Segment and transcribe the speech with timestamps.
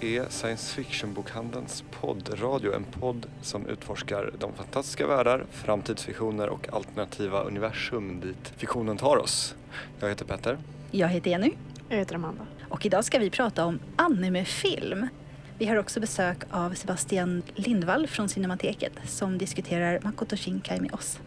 [0.00, 2.74] är Science Fiction-bokhandelns poddradio.
[2.74, 9.54] En podd som utforskar de fantastiska världar, framtidsfiktioner och alternativa universum dit fiktionen tar oss.
[10.00, 10.58] Jag heter Petter.
[10.90, 11.52] Jag heter Jenny
[11.88, 12.46] Jag heter Amanda.
[12.68, 15.08] och idag ska vi prata om animefilm.
[15.58, 21.18] Vi har också besök av Sebastian Lindvall från Cinemateket som diskuterar Makoto Shinkai med oss.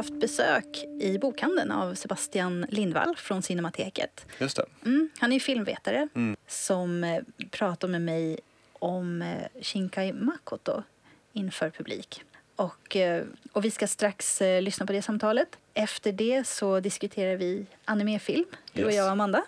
[0.00, 4.26] Haft besök i bokhandeln av Sebastian Lindvall från Cinemateket.
[4.38, 4.64] Just det.
[4.84, 6.36] Mm, han är filmvetare Mm.
[6.46, 8.38] som eh, pratar med mig
[8.78, 10.82] om eh, Shinkai Makoto
[11.32, 12.22] inför publik.
[12.56, 15.56] Och, eh, och vi ska strax lyssna på det samtalet.
[15.74, 18.96] Efter det så diskuterar vi animefilm, du och Yes.
[18.96, 19.44] jag och Amanda.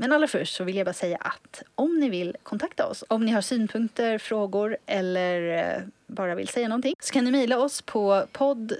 [0.00, 3.24] Men allra först så vill jag bara säga att om ni vill kontakta oss, om
[3.24, 7.82] ni har synpunkter, frågor eller eh, bara vill säga någonting så kan ni mejla oss
[7.82, 8.72] på podd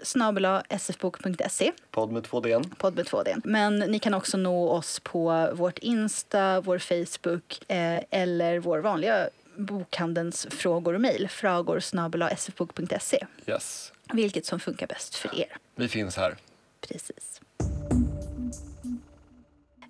[0.78, 3.36] sfbok.se Podd med två d podd med två D.
[3.44, 9.28] Men ni kan också nå oss på vårt Insta, vår Facebook eh, eller vår vanliga
[9.56, 11.80] bokhandelns frågor och mejl, fragor
[12.36, 13.26] sfbok.se.
[13.46, 13.92] Yes.
[14.12, 15.56] Vilket som funkar bäst för er.
[15.74, 16.36] Vi finns här.
[16.80, 17.37] Precis.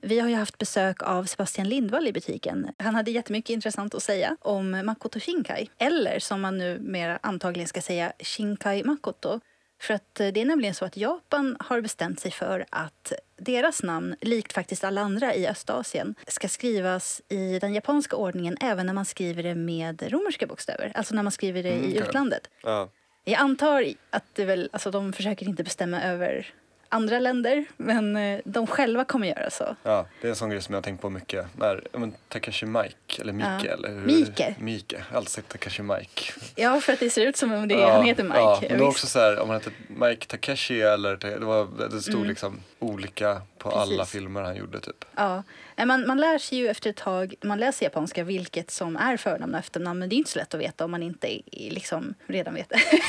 [0.02, 2.68] Vi har ju haft besök av Sebastian Lindvall i butiken.
[2.78, 5.70] Han hade jättemycket intressant att säga om Makoto Shinkai.
[5.78, 9.40] Eller som man nu mer antagligen ska säga, Shinkai Makoto.
[9.80, 13.82] För att eh, det är nämligen så att Japan har bestämt sig för att deras
[13.82, 18.92] namn, likt faktiskt alla andra i Östasien, ska skrivas i den japanska ordningen även när
[18.92, 20.92] man skriver det med romerska bokstäver.
[20.94, 22.08] Alltså när man skriver det Mm, i okej.
[22.08, 22.50] utlandet.
[22.62, 22.88] Ja.
[23.24, 26.46] Jag antar att det väl, alltså de försöker inte bestämma över
[26.88, 29.76] andra länder, men eh, de själva kommer göra så.
[29.82, 31.46] ja, det är en sån grej som jag har tänkt på mycket.
[31.58, 33.72] När, men, Takashi Mike, eller Mike, Ja.
[33.72, 34.00] eller hur?
[34.06, 34.54] Mike.
[34.58, 34.96] Mike.
[34.96, 36.32] Jag har alltid sagt Takashi Mike.
[36.56, 38.38] Ja, för att det ser ut som om det, Ja, han heter Mike.
[38.38, 41.88] Ja, men det var också så här, om han hette Mike Takeshi eller det, var,
[41.90, 42.28] det stod Mm.
[42.28, 44.12] liksom olika på alla Precis.
[44.12, 45.04] filmer han gjorde typ.
[45.16, 45.42] Ja.
[45.86, 49.54] Man, man lär sig ju efter ett tag, man läser japanska, vilket som är förnamn
[49.54, 49.98] och efternamn.
[49.98, 52.68] Men det är inte så lätt att veta om man inte är- liksom redan vet
[52.68, 52.80] det.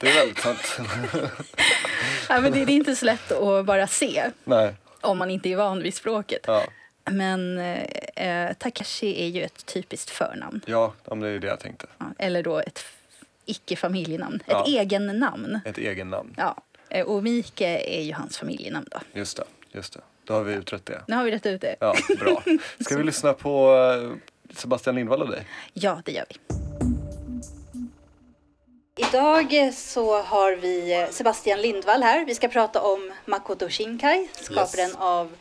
[0.00, 0.78] Det är väldigt sant.
[2.28, 5.48] ja, men det, det är inte så lätt att bara se Nej, om man inte
[5.48, 6.44] är van vid språket.
[6.46, 6.64] ja.
[7.10, 10.60] Men eh, Takashi är ju ett typiskt förnamn.
[10.66, 11.86] Ja, ja, det är det jag tänkte.
[11.98, 12.84] Ja, eller då ett
[13.44, 14.40] icke-familjenamn.
[14.46, 14.62] Ja.
[14.62, 15.60] Ett egennamn.
[15.64, 16.34] Ett egen namn.
[16.36, 16.56] Ja.
[16.90, 18.98] Eh, Och Mike är ju hans familjenamn då.
[19.12, 20.00] Just det, just det.
[20.24, 21.02] Då har vi utrett det.
[21.08, 21.76] Nu har vi rätt ut det.
[21.80, 22.42] Ja, bra.
[22.80, 25.46] Ska vi lyssna på eh, Sebastian Lindvall och dig?
[25.72, 26.36] Ja, det gör vi.
[28.96, 32.24] Idag så har vi Sebastian Lindvall här.
[32.24, 34.96] Vi ska prata om Makoto Shinkai, skaparen Yes.
[34.98, 35.32] av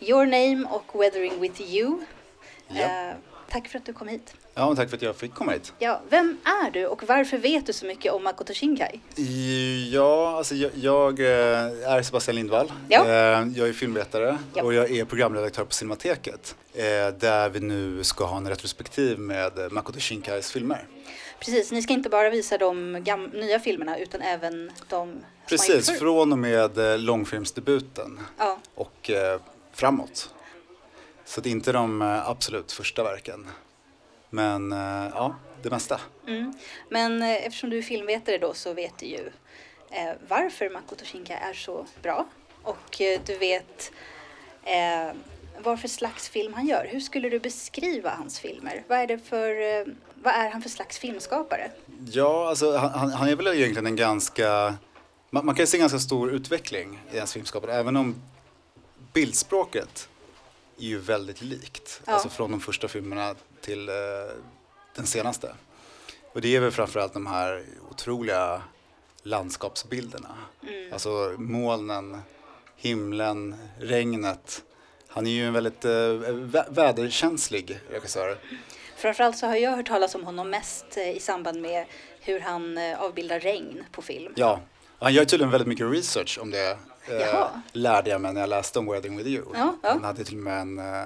[0.00, 1.98] Your Name och Weathering with You.
[2.68, 2.80] Ja.
[3.08, 3.14] Eh,
[3.50, 4.34] tack för att du kom hit.
[4.54, 5.72] Ja, tack för att jag fick komma hit.
[5.78, 9.00] Ja, vem är du och varför vet du så mycket om Makoto Shinkai?
[9.90, 12.72] Ja, alltså jag, jag eh, är Sebastian Lindvall.
[12.88, 13.04] Ja.
[13.04, 14.62] Eh, Jag är filmvetare Ja.
[14.62, 16.56] och jag är programredaktör på Cinemateket.
[16.74, 16.82] eh,
[17.18, 20.86] Där vi nu ska ha en retrospektiv med Makoto Shinkais filmer.
[21.38, 22.92] Precis, ni ska inte bara visa de
[23.32, 25.94] nya filmerna utan även de som Precis, förr.
[25.96, 26.70] från och med
[27.00, 29.10] långfilmsdebuten Ja, och
[29.72, 30.34] framåt.
[31.24, 33.46] Så det är inte de absolut första verken.
[34.34, 36.00] Men eh, ja, det mesta.
[36.28, 36.52] mm.
[36.88, 39.30] Men eh, eftersom du är filmvetare då så vet du ju
[39.90, 42.26] eh, varför Makoto Shinkai är så bra.
[42.62, 43.92] Och du vet
[44.64, 45.14] eh,
[45.62, 46.86] vad för slags film han gör.
[46.90, 48.84] Hur skulle du beskriva hans filmer?
[48.88, 49.84] Vad är, det för,
[50.14, 51.70] vad är han för slags filmskapare?
[52.12, 54.74] Ja, alltså han, han- är väl egentligen en ganska...
[55.30, 58.14] Man, man kan se en ganska stor utveckling i hans filmskapande, även om
[59.12, 60.08] bildspråket
[60.82, 62.00] är ju väldigt likt.
[62.06, 62.12] Ja.
[62.12, 63.94] Alltså från de första filmerna till eh,
[64.94, 65.54] den senaste.
[66.32, 68.62] Och det är väl framförallt de här otroliga
[69.22, 70.36] landskapsbilderna.
[70.68, 70.92] Mm.
[70.92, 72.22] Alltså molnen,
[72.76, 74.62] himlen, regnet.
[75.08, 78.38] Han är ju en väldigt eh, vä- väderkänslig regissör.
[78.96, 81.86] Framförallt så har jag hört talas om honom mest eh, i samband med
[82.20, 84.32] hur han avbildar regn på film.
[84.36, 84.60] Ja,
[84.98, 86.78] han gör tydligen väldigt mycket research om det.
[87.08, 89.44] Eh, lärde jag mig när jag läste om Wedding with you.
[89.54, 89.88] Ja, ja.
[89.90, 91.04] Han hade till och med en eh,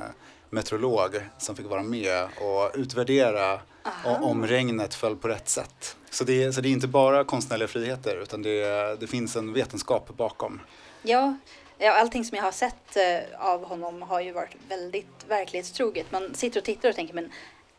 [0.50, 3.58] meteorolog som fick vara med och utvärdera o-
[4.22, 5.96] om regnet föll på rätt sätt.
[6.10, 10.08] Så det, så det är inte bara konstnärliga friheter utan det, det finns en vetenskap
[10.16, 10.60] bakom.
[11.02, 11.36] Ja,
[11.78, 16.12] ja, allting som jag har sett eh, av honom har ju varit väldigt verklighetstroget.
[16.12, 17.24] Man sitter och tittar och tänker men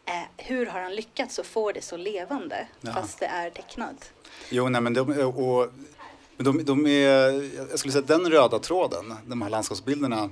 [0.05, 2.93] eh, hur har han lyckats att få det så levande Ja.
[2.93, 4.11] fast det är tecknat?
[4.49, 5.71] Jo, nej men de, och,
[6.37, 10.29] men de, de är, jag skulle säga att den röda tråden, de här landskapsbilderna,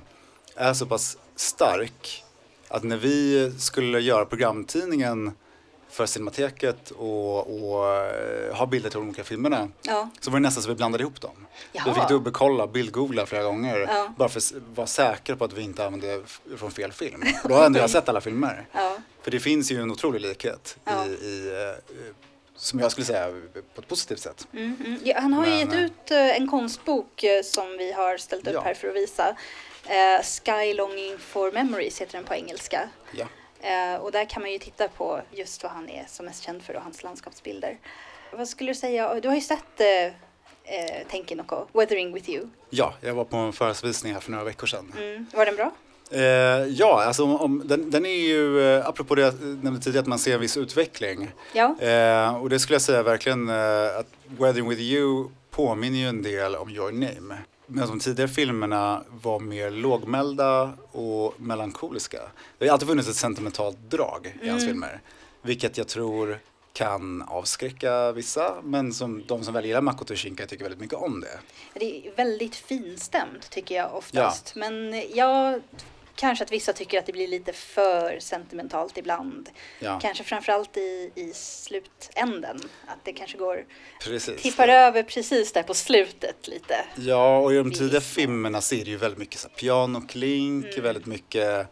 [0.54, 2.24] är så pass stark
[2.68, 5.32] att när vi skulle göra programtidningen
[5.90, 7.38] för Cinemateket och,
[7.70, 10.10] och eh, ha bilder till de olika filmerna Ja.
[10.20, 11.46] så var det nästan så vi blandade ihop dem.
[11.72, 11.84] Jaha.
[11.88, 14.14] Vi fick dubbelkolla, bildgoogla flera gånger Ja.
[14.18, 16.22] bara för att vara säkra på att vi inte använde
[16.56, 17.22] från fel film.
[17.48, 18.66] Då har ändå jag sett alla filmer.
[18.72, 18.96] Ja.
[19.22, 21.94] För det finns ju en otrolig likhet i, i eh,
[22.56, 23.32] som jag skulle säga
[23.74, 24.48] på ett positivt sätt.
[24.52, 24.98] Mm, mm.
[25.04, 28.46] Ja, han har ju gett eh, ut eh, en konstbok eh, som vi har ställt
[28.46, 28.60] upp Ja.
[28.60, 29.36] här för att visa.
[29.86, 32.88] Eh, Sky Longing for Memories heter den på engelska.
[33.12, 33.26] Ja.
[33.68, 36.62] Eh, och där kan man ju titta på just vad han är som mest känd
[36.62, 37.78] för och hans landskapsbilder.
[38.32, 39.20] Vad skulle du säga?
[39.20, 42.46] Du har ju sett eh, eh, Tenkinoko, Weathering with you.
[42.70, 44.92] ja, jag var på en förhandsvisning här för några veckor sedan.
[44.96, 45.26] Mm.
[45.34, 45.72] Var den bra?
[46.10, 46.20] Eh,
[46.68, 50.06] ja, alltså om, om, den, den är ju, eh, apropå det jag nämnde tidigare, att
[50.06, 51.30] man ser en viss utveckling.
[51.52, 51.76] Ja.
[51.80, 54.06] Eh, och det skulle jag säga verkligen eh, att
[54.38, 57.38] Weathering with you påminner ju en del om Your name.
[57.66, 62.18] Medan de tidigare filmerna var mer lågmälda och melankoliska.
[62.58, 64.74] Det har alltid funnits ett sentimentalt drag i hans Mm.
[64.74, 65.00] filmer.
[65.42, 66.38] Vilket jag tror
[66.72, 71.20] kan avskräcka vissa, men som de som väl gillar Makoto Shinkai tycker väldigt mycket om
[71.20, 71.38] det.
[71.80, 74.52] Det är väldigt finstämt tycker jag oftast.
[74.56, 75.60] Men jag
[76.16, 79.48] kanske att vissa tycker att det blir lite för sentimentalt ibland.
[79.78, 82.60] Ja, Kanske framförallt i, i slutänden.
[82.86, 83.64] Att det kanske går,
[84.04, 84.42] precis.
[84.42, 86.84] tippar över precis där på slutet lite.
[86.96, 90.82] Ja, och i de tidiga filmerna ser det ju väldigt mycket så pianoklink, Mm.
[90.82, 91.68] väldigt mycket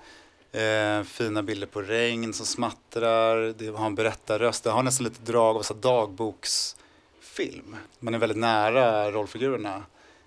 [0.53, 5.33] eh, fina bilder på regn som smattrar, det har en berättarröst, det har nästan lite
[5.33, 7.77] drag av så dagboksfilm.
[8.01, 9.83] Man är väldigt nära rollfigurerna.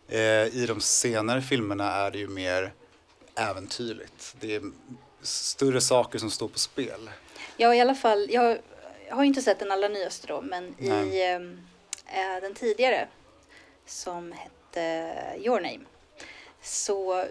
[0.10, 2.74] Eh, I de senare filmerna är det ju mer
[3.38, 4.36] äventyrligt.
[4.40, 4.62] Det är
[5.22, 7.10] större saker som står på spel.
[7.58, 8.28] Ja, i alla fall.
[8.30, 8.58] Jag
[9.10, 11.24] har ju inte sett den allra nyaste då, men i Nej.
[11.24, 11.60] ehm,
[12.06, 13.08] eh, den tidigare
[13.86, 15.04] som hette
[15.40, 15.80] Your Name.
[16.62, 17.26] Så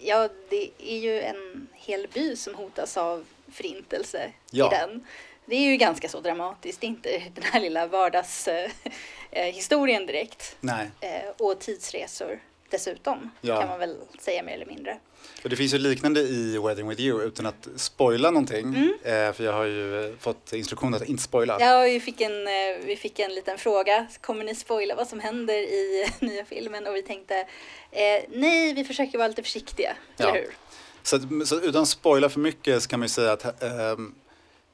[0.00, 4.66] ja, det är ju en hel by som hotas av förintelse Ja.
[4.66, 5.06] i den.
[5.46, 8.70] Det är ju ganska så dramatiskt, det är inte den här lilla vardagshistorien
[9.30, 10.56] eh, historien direkt.
[10.60, 10.90] Nej.
[11.00, 13.60] Eh, och tidsresor dessutom, Ja.
[13.60, 14.98] kan man väl säga mer eller mindre.
[15.44, 18.64] Och det finns ju liknande i Wedding with you utan att spoila någonting.
[18.66, 18.92] Mm.
[19.02, 21.56] Eh, för jag har ju eh, fått instruktioner att inte spoila.
[21.60, 22.52] Ja, vi fick, en, eh,
[22.84, 24.06] vi fick en liten fråga.
[24.20, 26.86] Kommer ni spoila vad som händer i nya filmen?
[26.86, 27.34] Och vi tänkte,
[27.90, 30.28] eh, nej, vi försöker vara lite försiktiga, Ja.
[30.28, 30.50] eller hur?
[31.02, 34.14] Så, att, så utan att spoila för mycket så kan man ju säga att ehm,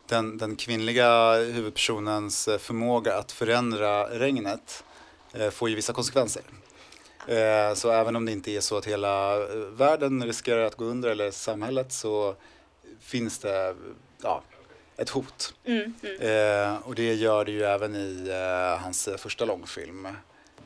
[0.08, 4.85] den, den kvinnliga huvudpersonens eh, förmåga att förändra regnet
[5.32, 6.43] eh, får ju vissa konsekvenser.
[7.26, 10.85] Eh, så även om det inte är så att hela eh, världen riskerar att gå
[10.85, 12.35] under eller samhället så
[13.00, 13.75] finns det
[14.23, 14.43] ja,
[14.97, 15.55] ett hot.
[15.65, 16.21] Mm, mm.
[16.21, 20.09] Eh, och det gör det ju även i eh, hans första långfilm.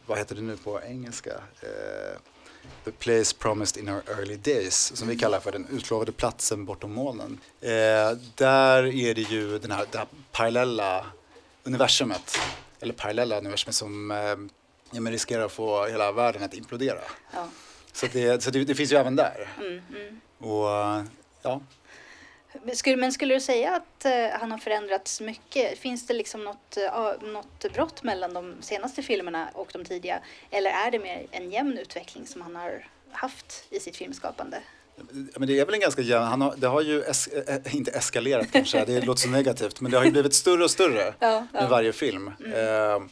[0.06, 1.32] Vad heter det nu på engelska?
[2.84, 6.93] The place promised in our early days, som vi kallar för den utlovade platsen bortom
[6.93, 7.40] molnen.
[8.34, 11.06] Där är det ju den här, det här parallella
[11.64, 12.38] universumet,
[12.81, 14.11] eller parallella universumet som
[14.90, 17.00] ja, men riskerar att få hela världen att implodera.
[17.32, 17.49] Ja.
[17.93, 19.49] Så, det, så det, det finns ju även där.
[19.58, 20.20] Mm, mm.
[20.38, 20.69] Och
[21.43, 21.61] ja,
[22.62, 25.79] Men Skulle, men skulle du säga att eh, han har förändrats mycket?
[25.79, 30.21] Finns det liksom något, eh, något brott mellan de senaste filmerna och de tidiga?
[30.50, 34.59] Eller är det mer en jämn utveckling som han har haft i sitt filmskapande?
[35.37, 37.90] Men det är väl en ganska jämn, han har, det har ju es, äh, inte
[37.90, 41.47] eskalerat kanske, det låter så negativt, men det har ju blivit större och större Ja,
[41.52, 42.28] med varje film.
[42.28, 43.02] Eh,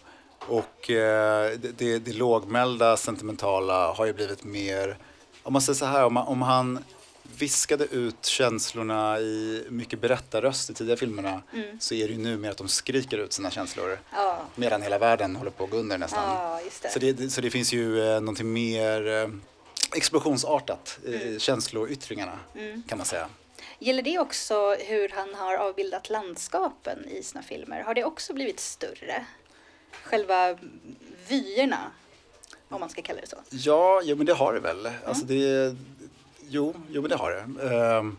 [0.49, 4.97] och eh, det, det, lågmälda, sentimentala har ju blivit mer,
[5.43, 6.85] om man säger så här, om, om han
[7.39, 11.81] viskade ut känslorna i mycket berättarröst i tidiga filmerna Mm.
[11.81, 14.99] så är det ju nu mer att de skriker ut sina känslor Ja, medan hela
[14.99, 16.23] världen håller på att gå under nästan.
[16.25, 16.89] ja det.
[16.89, 19.29] Så det, så det finns ju eh, någonting mer eh,
[19.97, 22.83] explosionsartat i känsloyttringarna Mm.
[22.89, 23.29] kan man säga.
[23.79, 27.81] Gäller det också hur han har avbildat landskapen i sina filmer?
[27.83, 29.27] Har det också blivit större?
[30.05, 30.57] Själva
[31.29, 31.91] vyerna,
[32.69, 33.37] om man ska kalla det så.
[33.51, 34.89] Ja, jo, men det har det väl.
[35.05, 35.77] Alltså det,
[36.49, 37.41] jo, jo, men det har det.
[37.75, 38.17] Ehm, men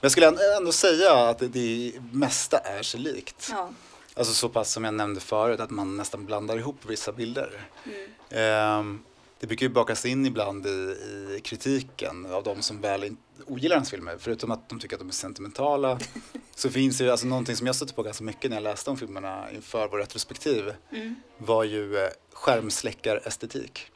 [0.00, 3.48] jag skulle ändå- säga att det, det mesta är sig likt.
[3.52, 3.70] Ja.
[4.14, 7.50] Alltså så pass som jag nämnde förut att man nästan blandar ihop vissa bilder.
[7.84, 7.98] Mm.
[8.30, 9.02] Ehm,
[9.40, 13.76] det brukar ju bakas in ibland i, i kritiken av de som väl in, ogillar
[13.76, 14.16] hans filmer.
[14.18, 15.98] Förutom att de tycker att de är sentimentala
[16.54, 18.96] så finns ju alltså någonting som jag stötte på ganska mycket när jag läste om
[18.96, 21.14] filmerna inför vår retrospektiv Mm.
[21.38, 23.86] var ju eh, skärmsläckarestetik.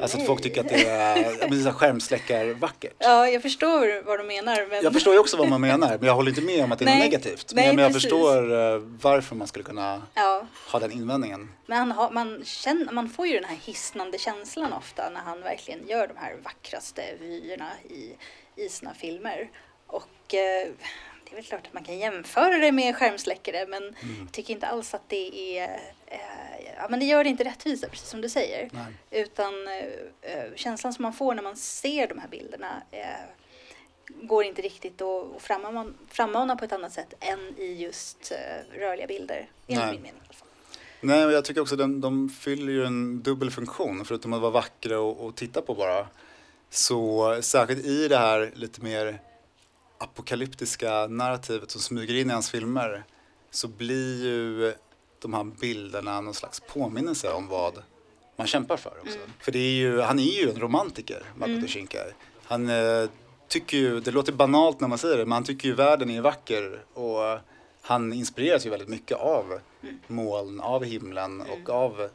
[0.00, 0.26] Alltså att Nej.
[0.26, 2.92] folk tycker att det är, men det skärmsläckar-vackert.
[2.98, 4.66] Ja, jag förstår vad du menar.
[4.70, 4.84] Men...
[4.84, 6.84] Jag förstår ju också vad man menar, men jag håller inte med om att det
[6.84, 7.52] är Nej, negativt.
[7.54, 8.02] nej, men men jag precis.
[8.10, 11.48] förstår eh, varför man skulle kunna Ja, ha den invändningen.
[11.66, 15.88] men har, man, känner, man får ju den här hisnande känslan ofta när han verkligen
[15.88, 18.12] gör de här vackraste vyerna i,
[18.56, 19.50] i sina filmer.
[19.86, 20.68] Och eh,
[21.24, 23.96] det är väl klart att man kan jämföra det med skärmsläckare men Mm.
[24.20, 26.18] jag tycker inte alls att det är eh,
[26.76, 28.68] ja, men det gör det inte rättvisa, precis som du säger.
[28.72, 29.22] Nej.
[29.22, 29.68] Utan
[30.22, 32.82] eh, känslan som man får när man ser de här bilderna
[34.08, 38.32] går inte riktigt att frammana, frammana på ett annat sätt än i just
[38.78, 39.48] rörliga bilder.
[39.66, 40.20] Enligt min mening.
[41.00, 44.04] Nej, men jag tycker också att de, de fyller ju en dubbel funktion.
[44.04, 46.06] Förutom att vara vackra och, och titta på bara.
[46.74, 49.20] Så särskilt i det här lite mer
[49.98, 53.04] apokalyptiska narrativet som smyger in i hans filmer
[53.50, 54.74] så blir ju
[55.18, 57.82] de här bilderna någon slags påminnelse om vad
[58.36, 59.18] man kämpar för också.
[59.38, 62.12] För det är ju, han är ju en romantiker, Makoto Shinkai.
[62.44, 63.08] Han eh,
[63.48, 66.20] tycker ju, det låter banalt när man säger det, men han tycker ju världen är
[66.20, 67.38] vacker och
[67.82, 69.60] han inspireras ju väldigt mycket av
[70.06, 72.08] moln, av himlen och av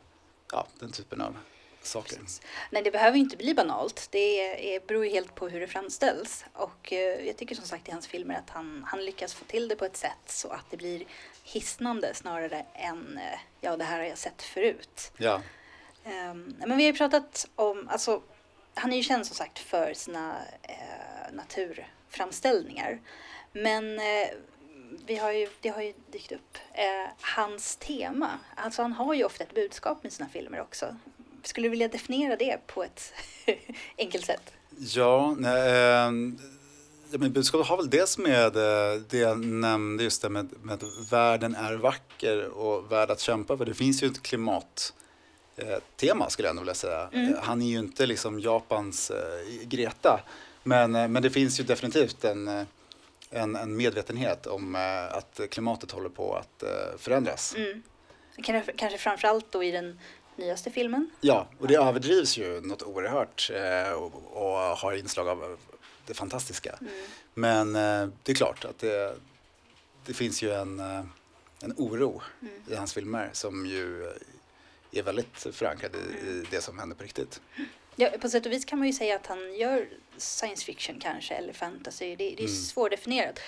[0.52, 1.36] ja, den typen av
[1.88, 2.20] saker.
[2.70, 4.08] Nej, det behöver ju inte bli banalt.
[4.12, 6.46] Det är, beror ju helt på hur det framställs.
[6.54, 9.68] Och eh, jag tycker som sagt i hans filmer att han, han lyckas få till
[9.68, 11.04] det på ett sätt så att det blir
[11.44, 15.12] hisnande snarare än eh, ja, det här har jag sett förut.
[15.18, 15.42] Ja,
[16.08, 18.22] Ehm, men vi har ju pratat om, alltså,
[18.74, 23.00] han är ju känd som sagt för sina eh, naturframställningar.
[23.52, 24.28] Men eh,
[25.06, 26.58] vi har ju, det har ju dykt upp.
[26.74, 30.96] Eh, hans tema, alltså han har ju ofta ett budskap med sina filmer också.
[31.48, 33.14] Skulle du vilja definiera det på ett
[33.98, 34.54] enkelt sätt?
[34.80, 36.12] ja, eh,
[37.12, 40.74] ja men budskapet har väl dels med eh, det jag nämnde just det med, med
[40.74, 43.66] att världen är vacker och värd att kämpa för.
[43.66, 44.94] Det finns ju ett klimat
[45.56, 47.10] eh, skulle jag ändå vilja säga.
[47.14, 47.34] Mm.
[47.34, 50.20] Eh, Han är ju inte liksom Japans eh, Greta.
[50.64, 52.64] Men, eh, men det finns ju definitivt en, eh,
[53.30, 54.76] en, en medvetenhet om
[55.12, 56.64] att klimatet håller på att
[56.98, 57.56] förändras.
[57.58, 57.84] Mm.
[58.44, 60.00] Kanske, kanske framförallt då i den
[60.38, 61.10] nyaste filmen.
[61.22, 65.58] Ja, och det överdrivs ju något oerhört eh, och, och har inslag av
[66.06, 66.76] det fantastiska.
[66.82, 66.94] Mm.
[67.34, 69.16] Men eh, det är klart att det,
[70.06, 71.04] det finns ju en, eh,
[71.64, 72.54] en oro Mm.
[72.72, 74.14] i hans filmer som ju
[74.92, 77.42] är väldigt förankrad i, i det som händer på riktigt.
[77.96, 81.34] Ja, på sätt och vis kan man ju säga att han gör science fiction kanske,
[81.34, 82.10] eller fantasy.
[82.10, 82.48] Det, det är Mm.
[82.52, 83.40] svårdefinierat.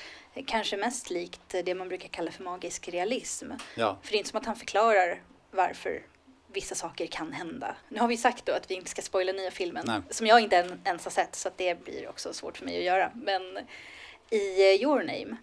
[0.48, 3.52] Kanske mest likt det man brukar kalla för magisk realism.
[3.76, 6.02] Ja, För det är inte som att han förklarar varför
[6.54, 7.76] vissa saker kan hända.
[7.90, 10.02] Nu har vi sagt då att vi inte ska spoila nya filmen, Nej.
[10.10, 13.12] som jag inte ens har sett, så det blir också svårt för mig att göra.
[13.16, 13.42] Men
[14.30, 15.38] i eh, Your Name,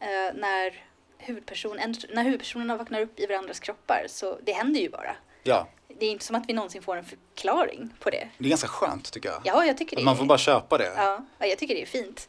[0.00, 0.84] eh, när,
[1.18, 1.76] huvudperson,
[2.12, 5.16] när huvudpersonerna vaknar upp i varandras kroppar, så det händer ju bara.
[5.42, 8.28] ja, Det är inte som att vi någonsin får en förklaring på det.
[8.38, 9.42] det är ganska skönt tycker jag.
[9.44, 10.00] Ja, jag tycker det.
[10.02, 10.92] Att man får bara köpa det.
[10.96, 12.28] Ja, ja, jag tycker det är fint.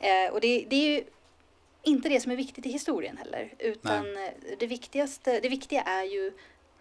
[0.00, 1.04] Eh, och det, det är ju
[1.82, 3.54] inte det som är viktigt i historien heller.
[3.58, 6.32] Utan eh, det, viktigaste, det viktiga är ju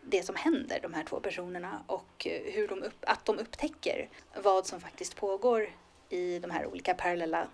[0.05, 4.09] det som händer de här två personerna och eh, hur de upp, att de upptäcker
[4.43, 5.69] vad som faktiskt pågår
[6.09, 7.47] i de här olika parallella,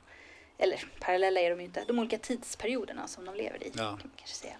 [0.57, 3.71] eller parallella är de ju inte, de olika tidsperioderna som de lever i.
[3.73, 3.77] Ja.
[3.83, 4.53] Kan man kanske säga.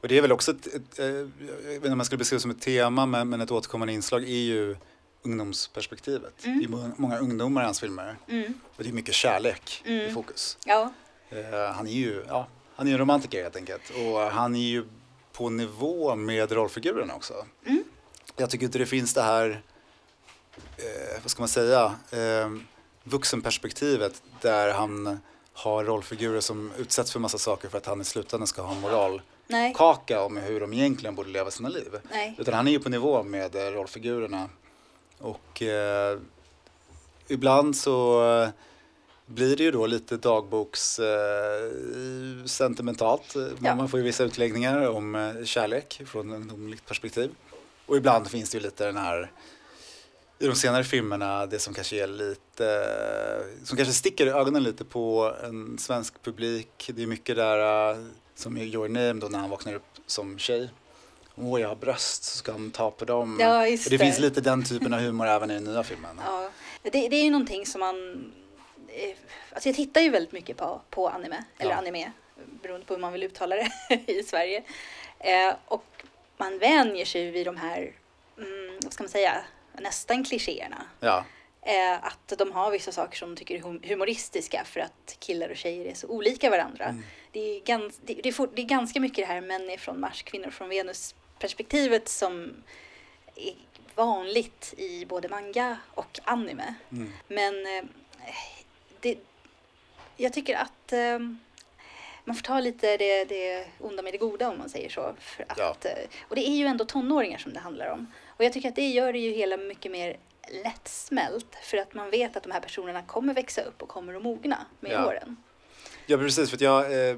[0.00, 1.24] Och det är väl också ett, ett, eh, jag
[1.64, 4.26] vet inte om man skulle beskriva som ett tema, men, men ett återkommande inslag är
[4.28, 4.76] ju
[5.22, 6.44] ungdomsperspektivet.
[6.44, 6.58] Mm.
[6.58, 8.60] Det är må- många ungdomar i hans filmer Mm.
[8.76, 10.14] och det är mycket kärlek i Mm.
[10.14, 10.58] fokus.
[10.66, 10.92] Ja,
[11.30, 14.84] Eh, han är ju ja, han är en romantiker helt enkelt och han är ju
[15.38, 17.34] på nivå med rollfigurerna också.
[17.66, 17.84] Mm.
[18.36, 19.62] Jag tycker inte det finns det här,
[20.76, 22.50] eh, vad ska man säga, eh,
[23.04, 25.20] vuxenperspektivet där han
[25.52, 28.80] har rollfigurer som utsätts för massa saker för att han i slutändan ska ha en
[28.80, 31.98] moralkaka om hur de egentligen borde leva sina liv.
[32.10, 32.34] nej.
[32.38, 34.48] Utan han är ju på nivå med eh, rollfigurerna.
[35.18, 36.18] Och eh,
[37.28, 38.48] ibland så eh,
[39.28, 41.70] blir det ju då lite dagboks eh,
[42.46, 43.36] sentimentalt.
[43.36, 43.74] Eh, Ja.
[43.74, 47.30] Man får ju vissa utläggningar om eh, kärlek från ett ungdomligt perspektiv.
[47.86, 49.30] Och ibland finns det ju lite den här
[50.38, 52.86] i de senare filmerna, det som kanske är lite,
[53.64, 56.90] som kanske sticker i ögonen lite på en svensk publik.
[56.94, 57.96] Det är mycket där eh,
[58.34, 60.70] som i Your Name då när han vaknar upp som tjej.
[61.34, 63.36] Åh, jag har bröst, så ska han ta på dem.
[63.40, 63.98] Ja, det, det.
[63.98, 66.20] finns lite den typen av humor även i den nya filmen.
[66.24, 66.50] Ja,
[66.82, 68.32] det, det är ju någonting som man...
[68.88, 69.16] eh,
[69.52, 71.76] Alltså jag tittar ju väldigt mycket på, på anime, eller Ja.
[71.76, 72.12] anime,
[72.62, 73.70] beroende på hur man vill uttala det
[74.12, 74.62] i Sverige.
[75.18, 75.84] Eh, och
[76.36, 77.92] man vänjer sig vid de här,
[78.38, 80.86] mm, vad ska man säga, nästan klichéerna.
[81.00, 81.24] Ja,
[81.62, 85.48] Eh, att de har vissa saker som de tycker är hum- humoristiska för att killar
[85.48, 86.84] och tjejer är så olika varandra.
[86.84, 87.04] Mm.
[87.32, 89.76] Det, är gans, det, det, är for, det är ganska mycket det här män är
[89.78, 92.54] från Mars, kvinnor från Venus perspektivet som
[93.34, 93.54] är
[93.94, 96.74] vanligt i både manga och anime.
[96.92, 97.12] mm.
[97.28, 97.84] Men eh,
[99.00, 99.18] det,
[100.16, 101.18] jag tycker att eh,
[102.24, 105.14] man får ta lite det, det onda med det goda om man säger så.
[105.18, 105.76] För att, Ja.
[105.84, 108.06] eh, och det är ju ändå tonåringar som det handlar om.
[108.26, 110.16] Och jag tycker att det gör det ju hela mycket mer
[110.64, 114.22] lättsmält för att man vet att de här personerna kommer växa upp och kommer att
[114.22, 115.06] mogna med Ja.
[115.06, 115.36] åren.
[116.06, 116.50] Ja, precis.
[116.50, 117.16] För att jag, eh,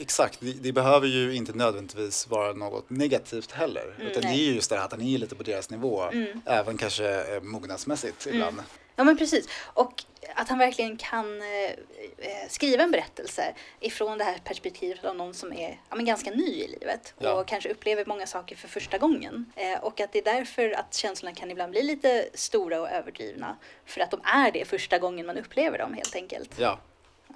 [0.00, 3.94] exakt, det, det behöver ju inte nödvändigtvis vara något negativt heller.
[3.96, 4.40] Mm, utan det nej.
[4.40, 6.02] är ju just det här att han är lite på deras nivå.
[6.02, 6.40] Mm.
[6.46, 8.62] Även kanske eh, mognadsmässigt ibland.
[8.96, 9.48] Ja men precis.
[9.74, 11.70] Och att han verkligen kan eh,
[12.18, 16.30] eh, skriva en berättelse ifrån det här perspektivet av någon som är ja, men ganska
[16.30, 17.32] ny i livet Ja.
[17.32, 19.52] och kanske upplever många saker för första gången.
[19.56, 23.56] Eh, och att det är därför att känslorna kan ibland bli lite stora och överdrivna.
[23.86, 26.50] För att de är det första gången man upplever dem helt enkelt.
[26.58, 26.78] Ja,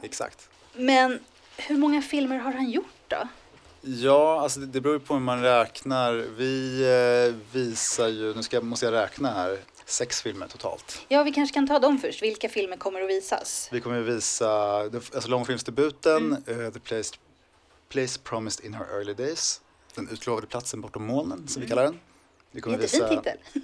[0.03, 0.49] exakt.
[0.73, 1.21] Men
[1.57, 3.29] hur många filmer har han gjort då?
[3.81, 6.13] Ja, alltså det, det beror ju på hur man räknar.
[6.13, 6.83] Vi
[7.29, 11.05] eh, visar ju, nu ska, måste jag räkna här, sex filmer totalt.
[11.09, 12.23] Ja, vi kanske kan ta dem först.
[12.23, 13.69] Vilka filmer kommer att visas?
[13.73, 16.66] Vi kommer ju visa alltså långfilmsdebuten, Mm.
[16.66, 17.14] eh, The Place,
[17.88, 19.61] Place Promised in Her Early Days,
[19.95, 22.00] Den utlovade platsen bortom molnen som vi kallar den.
[22.50, 23.38] Vi kommer Jättefin visa- titel.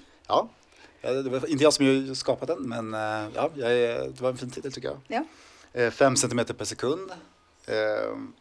[1.04, 4.50] Ja, det var inte jag som skapat den, men eh, ja, det var en fin
[4.50, 4.98] titel tycker jag.
[5.08, 5.24] Ja.
[5.80, 7.10] Eh, Fem centimeter per sekund.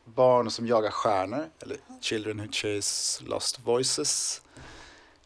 [0.05, 4.41] Barn som jagar stjärnor, eller Children who chase lost voices.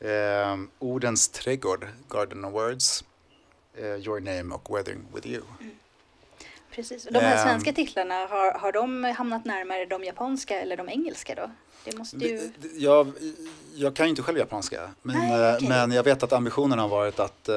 [0.05, 3.03] Eh, Ordens trädgård, Garden of Words.
[3.77, 5.41] Eh, Your name och Weathering with you.
[6.75, 7.03] Precis.
[7.11, 7.43] De här Ehm.
[7.43, 11.51] svenska titlarna, har, har de hamnat närmare de japanska eller de engelska då?
[11.85, 12.37] Det måste ju...
[12.37, 13.11] Det- det- Jag,
[13.75, 15.67] jag kan ju inte själv japanska, men, Nej, eh, okej.
[15.69, 17.55] men jag vet att ambitionen har varit att eh,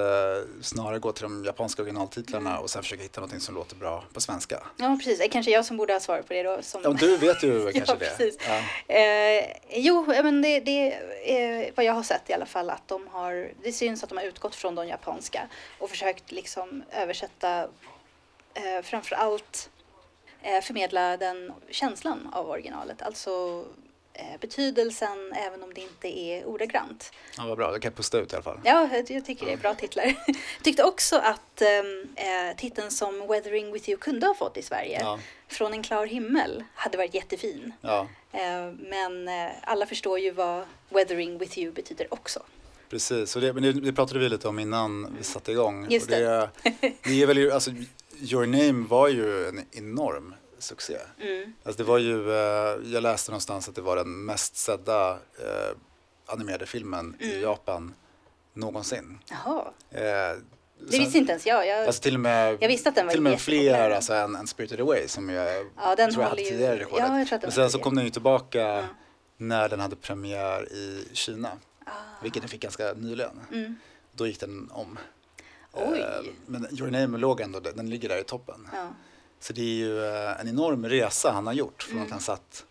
[0.63, 2.63] snarare gå till de japanska originaltitlarna Mm.
[2.63, 4.61] och sen försöka hitta något som låter bra på svenska.
[4.77, 5.19] Ja, precis.
[5.19, 6.59] Det kanske jag som borde ha svar på det då.
[6.63, 6.81] Som...
[6.85, 7.99] Ja, du vet ju kanske det.
[8.17, 8.39] precis.
[8.49, 8.95] Ja.
[8.95, 10.95] Eh, jo, ja, men det, det
[11.25, 14.19] är vad jag har sett i alla fall att de har, det syns att de
[14.19, 15.49] har utgått från de japanska
[15.79, 17.69] och försökt liksom översätta
[18.65, 19.71] eh, framför allt
[20.43, 23.65] eh, förmedla den känslan av originalet, alltså
[24.13, 27.13] eh, betydelsen även om det inte är ordagrant.
[27.37, 27.73] ja, vad bra.
[27.73, 28.61] Det kan jag pusta ut i alla fall.
[28.65, 30.15] Ja, jag jag tycker det är bra titlar.
[30.63, 34.99] Tyckte också att ehm, eh, titeln som Weathering with you kunde ha fått i Sverige,
[35.01, 37.73] Ja, Från en klar himmel, hade varit jättefin.
[37.81, 42.43] ja, Eh, Men eh, alla förstår ju vad weathering with you betyder också.
[42.91, 43.37] precis.
[43.37, 45.87] Och det, det, det pratade vi lite om innan vi satte igång.
[45.91, 46.51] Just och det,
[47.05, 47.71] det är väl ju, alltså,
[48.21, 50.97] Your Name var ju en enorm succé.
[51.21, 51.53] Mm.
[51.65, 55.77] Alltså det var ju, eh, jag läste någonstans att det var den mest sedda eh,
[56.27, 57.43] animerade filmen i Mm.
[57.43, 57.95] Japan
[58.55, 59.19] någonsin.
[59.31, 60.01] Jaha, Eh,
[60.91, 61.67] det visste inte ens jag.
[61.67, 64.13] jag Alltså till och med, Jag visste att den var till och med fler alltså,
[64.15, 66.51] än, än Spirited Away som jag ja, den tror jag hade ju...
[66.51, 67.07] tidigare i rekordet.
[67.09, 68.83] Ja, jag tror att Men sen så kom den ju tillbaka Ja.
[69.37, 71.51] när den hade premiär i Kina,
[71.85, 71.91] Ah.
[72.23, 73.41] vilket den fick ganska nyligen.
[73.53, 73.77] Mm.
[74.13, 74.99] Då gick den om.
[75.73, 75.99] Oj.
[76.01, 76.07] Eh,
[76.47, 78.69] Men Your Name låg ändå, den ligger där i toppen.
[78.73, 78.89] Ja.
[79.41, 82.05] Så det är ju eh, en enorm resa han har gjort från Mm.
[82.07, 82.65] att han satt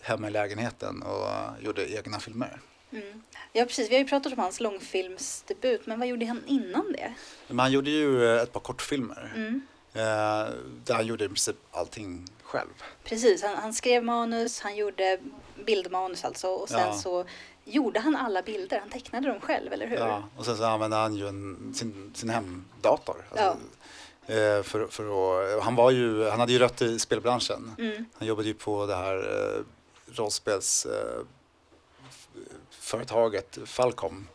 [0.00, 1.28] hemma i lägenheten och
[1.64, 2.60] gjorde egna filmer.
[2.92, 3.22] Mm.
[3.52, 3.90] ja, precis.
[3.90, 7.14] Vi har ju pratat om hans långfilmsdebut, men vad gjorde han innan det?
[7.48, 9.60] Men han gjorde ju eh, ett par kortfilmer Mm.
[10.84, 12.68] där han gjorde i princip allting själv.
[13.04, 15.18] Precis, han, han skrev manus, han gjorde
[15.66, 16.92] bildmanus alltså och sen Ja.
[16.98, 17.24] så
[17.68, 18.78] gjorde han alla bilder.
[18.80, 19.96] Han tecknade dem själv, eller hur?
[19.96, 23.16] Ja, och sen så använde han ju en, sin, sin hemdator.
[23.30, 23.56] Alltså,
[24.26, 27.72] eh, för, för att, han, var ju, han hade ju rötter i spelbranschen.
[27.78, 28.04] Mm.
[28.18, 29.62] Han jobbade ju på det här eh,
[30.14, 31.22] rollspels eh,
[33.66, 34.28] Falcom.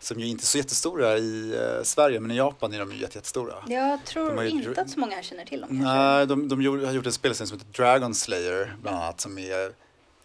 [0.00, 1.54] Som ju inte är så jättestora i
[1.84, 3.54] Sverige men i Japan är de ju jätte- jättestora.
[3.66, 5.68] Jag tror ju inte att så många här känner till dem.
[5.70, 9.38] Nej, de, de gjorde, har gjort en spelserie som heter Dragon Slayer bland annat som
[9.38, 9.72] är,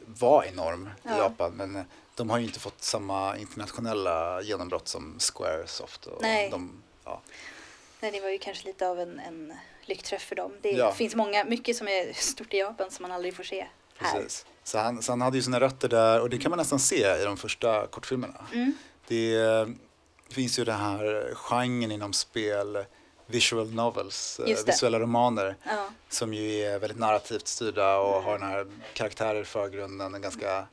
[0.05, 1.15] var enorm Ja.
[1.15, 6.49] i Japan men de har ju inte fått samma internationella genombrott som Squaresoft och Nej.
[6.49, 7.21] de, ja.
[7.99, 9.53] Nej, det var ju kanske lite av en, en
[9.85, 10.51] lyckträff för dem.
[10.61, 10.91] Det Ja.
[10.91, 13.65] finns många, mycket som är stort i Japan som man aldrig får se
[13.97, 14.13] här.
[14.21, 14.45] Precis.
[14.63, 17.21] Så han, så han hade ju sina rötter där och det kan man nästan se
[17.21, 18.45] i de första kortfilmerna.
[18.53, 18.73] Mm.
[19.07, 19.67] Det eh,
[20.29, 22.85] finns ju den här genren inom spel,
[23.33, 25.89] visual novels, eh, visuella romaner Ja.
[26.09, 28.23] som ju är väldigt narrativt styrda och Mm.
[28.25, 30.67] har den här karaktärer i förgrunden, ganska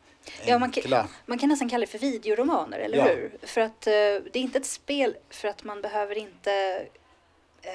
[0.46, 1.08] Ja, man kan-.
[1.26, 3.04] Man kan nästan kalla det för videoromaner, eller Ja.
[3.04, 3.32] hur?
[3.42, 6.86] För att eh, det är inte ett spel för att man behöver inte
[7.62, 7.72] eh,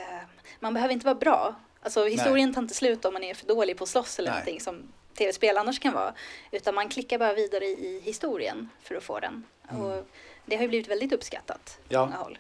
[0.60, 1.56] man behöver inte vara bra.
[1.82, 4.40] Alltså historien tar inte slut om man är för dålig på att slåss eller Nej.
[4.40, 4.84] någonting som
[5.18, 6.14] tv-spel annars kan vara.
[6.52, 9.44] Utan man klickar bara vidare i, i historien för att få den.
[9.72, 9.82] Mm.
[9.82, 10.08] Och
[10.46, 12.06] det har ju blivit väldigt uppskattat på Ja.
[12.06, 12.38] många håll.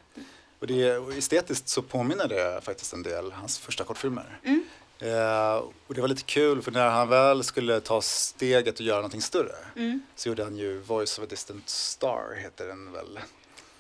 [0.66, 4.40] Och, det, och estetiskt så påminner det faktiskt en del hans första kortfilmer.
[4.44, 4.66] Mm.
[5.00, 5.56] Eh,
[5.88, 9.22] och det var lite kul för när han väl skulle ta steget och göra någonting
[9.22, 10.02] större Mm.
[10.16, 13.20] så gjorde han ju Voice of a Distant Star, heter den väl.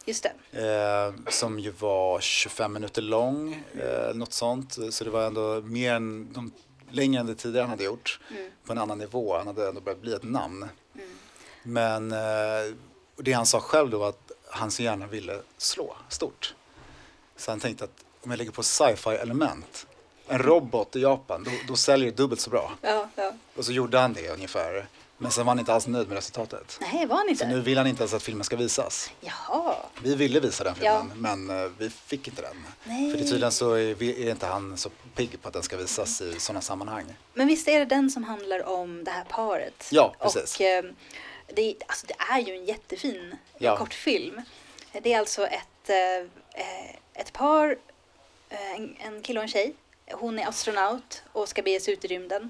[0.05, 0.61] Just det.
[0.61, 4.77] Eh, som ju var 25 minuter lång, eh, något sånt.
[4.91, 6.51] Så det var ändå mer än de,
[6.91, 8.19] längre än det tidigare han hade gjort.
[8.31, 8.51] Mm.
[8.65, 10.69] På en annan nivå, han hade ändå börjat bli ett namn.
[10.95, 11.07] Mm.
[11.63, 12.75] Men eh,
[13.17, 16.55] det han sa själv då var att han så gärna ville slå stort.
[17.37, 19.87] Så han tänkte att om jag lägger på sci-fi element
[20.27, 22.71] en robot i Japan, då, då säljer det dubbelt så bra.
[22.81, 23.31] Ja, ja.
[23.55, 24.87] Och så gjorde han det ungefär.
[25.17, 26.77] Men sen var han inte alls nöjd med resultatet.
[26.81, 27.43] Nej, var han inte?
[27.43, 29.11] Så nu vill han inte ens att filmen ska visas.
[29.21, 29.75] Jaha.
[30.03, 31.15] Vi ville visa den filmen, Ja.
[31.15, 32.65] men eh, vi fick inte den.
[32.83, 33.11] Nej.
[33.11, 36.21] För det tydligen så är, är inte han så pigg på att den ska visas
[36.21, 37.05] i sådana sammanhang.
[37.33, 39.87] Men visst är det den som handlar om det här paret?
[39.91, 40.55] Ja, precis.
[40.55, 40.83] Och eh,
[41.55, 43.77] det, alltså, det är ju en jättefin Ja.
[43.77, 44.41] kortfilm.
[45.03, 45.95] Det är alltså ett, eh,
[46.61, 47.77] eh, ett par,
[48.49, 49.73] eh, en, en kille och en tjej.
[50.11, 52.49] Hon är astronaut och ska bege sig ut i rymden.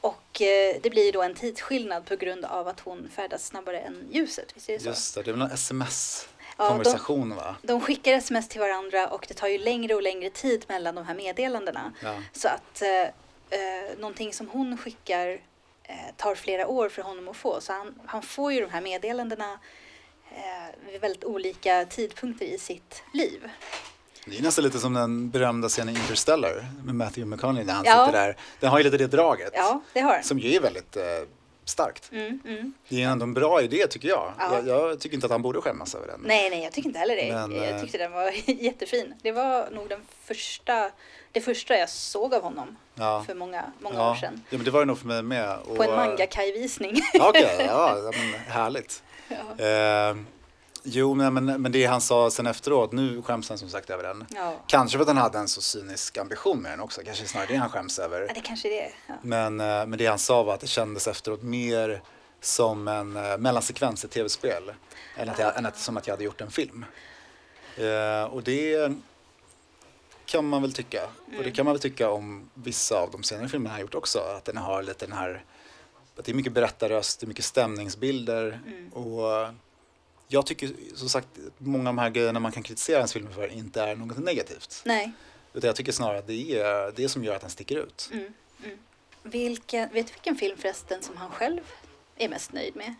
[0.00, 4.08] Och eh, det blir då en tidsskillnad på grund av att hon färdas snabbare än
[4.12, 4.52] ljuset.
[4.54, 4.88] Visst är det så?
[4.88, 7.56] Just det, det är väl Ja, sms-konversation va?
[7.62, 11.06] De skickar sms till varandra och det tar ju längre och längre tid mellan de
[11.06, 11.92] här meddelandena.
[12.02, 12.22] Ja.
[12.32, 13.02] Så att eh,
[13.50, 15.40] eh, någonting som hon skickar
[15.82, 17.60] eh, tar flera år för honom att få.
[17.60, 19.58] Så han, han får ju de här meddelandena
[20.30, 23.50] eh, vid väldigt olika tidpunkter i sitt liv.
[24.30, 28.06] Det är nästan lite som den berömda scenen Interstellar med Matthew McConaughey när han Ja.
[28.06, 28.36] sitter där.
[28.60, 29.50] Den har ju lite det draget.
[29.54, 30.24] Ja, det har han.
[30.24, 31.02] Som ju är väldigt eh,
[31.64, 32.12] starkt.
[32.12, 32.72] Mm, mm.
[32.88, 34.32] Det är ändå en bra idé tycker jag.
[34.38, 34.60] Ja.
[34.66, 34.66] jag.
[34.68, 36.20] Jag tycker inte att han borde skämmas över den.
[36.24, 37.32] Nej, nej, jag tycker inte heller det.
[37.32, 39.14] Men, jag eh, tyckte den var jättefin.
[39.22, 40.90] Det var nog den första,
[41.32, 43.24] det första jag såg av honom Ja.
[43.26, 44.10] för många, många ja.
[44.10, 44.42] år sedan.
[44.50, 45.58] Ja, men det var det nog för mig med.
[45.76, 47.00] På en manga-kaj-visning.
[47.20, 49.02] Okej, ja, ja, men härligt.
[49.28, 49.64] ja.
[49.64, 50.16] Eh,
[50.82, 54.26] jo, men, men, det han sa sen efteråt, nu skäms han som sagt över den.
[54.34, 54.54] ja.
[54.66, 57.56] Kanske för att han hade en så cynisk ambition med den också, kanske snarare det
[57.56, 58.20] han skäms över.
[58.28, 58.90] ja, det kanske det är.
[59.06, 59.14] Ja.
[59.22, 62.02] Men, eh, men det han sa var att det kändes efteråt mer
[62.40, 64.72] som en eh, mellansekvens i tv-spel
[65.16, 66.84] än, att jag, än att, som att jag hade gjort en film.
[67.76, 68.92] Eh, och det
[70.26, 71.00] kan man väl tycka.
[71.38, 74.18] Och det kan man väl tycka om vissa av de senare filmerna han gjort också.
[74.18, 75.44] Att den har lite den här,
[76.16, 78.60] att det är mycket berättarröst, det är mycket stämningsbilder.
[78.92, 79.50] Och eh,
[80.28, 83.48] jag tycker som sagt, många av de här grejerna man kan kritisera hans filmer för
[83.48, 84.82] inte är något negativt.
[84.84, 85.12] Nej.
[85.52, 88.08] Utan jag tycker snarare att det är det som gör att den sticker ut.
[88.12, 88.32] Mm,
[88.64, 88.78] mm.
[89.22, 91.60] Vilken, vet du vilken film förresten som han själv
[92.16, 92.94] är mest nöjd med?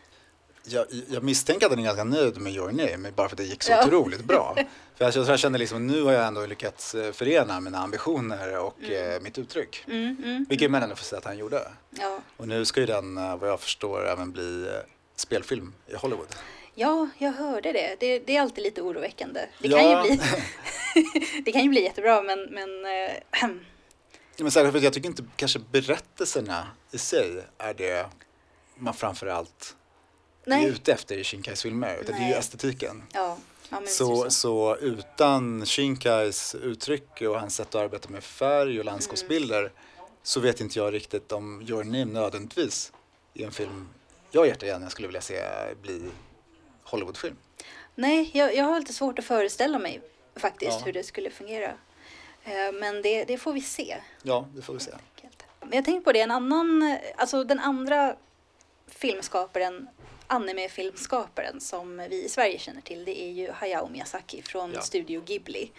[0.65, 3.45] Jag, jag misstänker att den är ganska nöjd med Your Name, bara för att det
[3.45, 3.87] gick så Ja.
[3.87, 4.57] otroligt bra.
[4.97, 8.83] För jag, jag kände liksom, nu har jag ändå lyckats eh, förena mina ambitioner och
[8.83, 9.85] eh, mitt uttryck.
[9.87, 10.47] Mm, mm.
[10.49, 11.69] Vilket man ändå får säga att han gjorde.
[11.91, 12.21] Ja.
[12.37, 14.73] Och nu ska ju den, eh, vad jag förstår, även bli eh,
[15.17, 16.35] spelfilm i Hollywood.
[16.79, 17.97] Ja, jag hörde det.
[18.01, 18.19] det.
[18.19, 19.41] Det är alltid lite oroväckande.
[19.59, 19.79] Det Ja.
[19.79, 20.21] kan ju bli,
[21.45, 22.69] det kan ju bli jättebra, men, men
[23.41, 23.49] Ja,
[24.41, 28.07] Men särskilt för jag tycker inte kanske berättelserna i sig är det
[28.75, 29.77] man framförallt
[30.45, 30.67] är nej.
[30.69, 31.99] ute efter i Shinkais filmer.
[32.01, 32.39] Utan det är ju Nej.
[32.39, 33.03] estetiken.
[33.13, 33.37] Ja,
[33.71, 38.79] ja är Så, det så utan Shinkais uttryck och hans sätt att arbeta med färg
[38.79, 39.73] och landskapsbilder
[40.23, 42.93] så vet inte jag riktigt om Your Name nödvändigtvis
[43.35, 43.89] är en film
[44.31, 45.41] jag jättegärna skulle vilja se
[45.83, 46.03] bli
[46.91, 47.37] Hollywoodfilm.
[47.95, 50.01] Nej, jag, jag har lite svårt att föreställa mig
[50.37, 50.85] faktiskt Ja.
[50.85, 51.73] hur det skulle fungera.
[52.45, 53.97] Eh, Men det, det får vi se.
[54.23, 54.91] Ja, det får vi se.
[55.61, 58.17] Men jag tänkte på det, en annan, alltså den andra
[58.87, 59.89] filmskaparen,
[60.27, 64.81] anime-filmskaparen som vi i Sverige känner till, det är ju Hayao Miyazaki från Ja.
[64.81, 65.73] Studio Ghibli.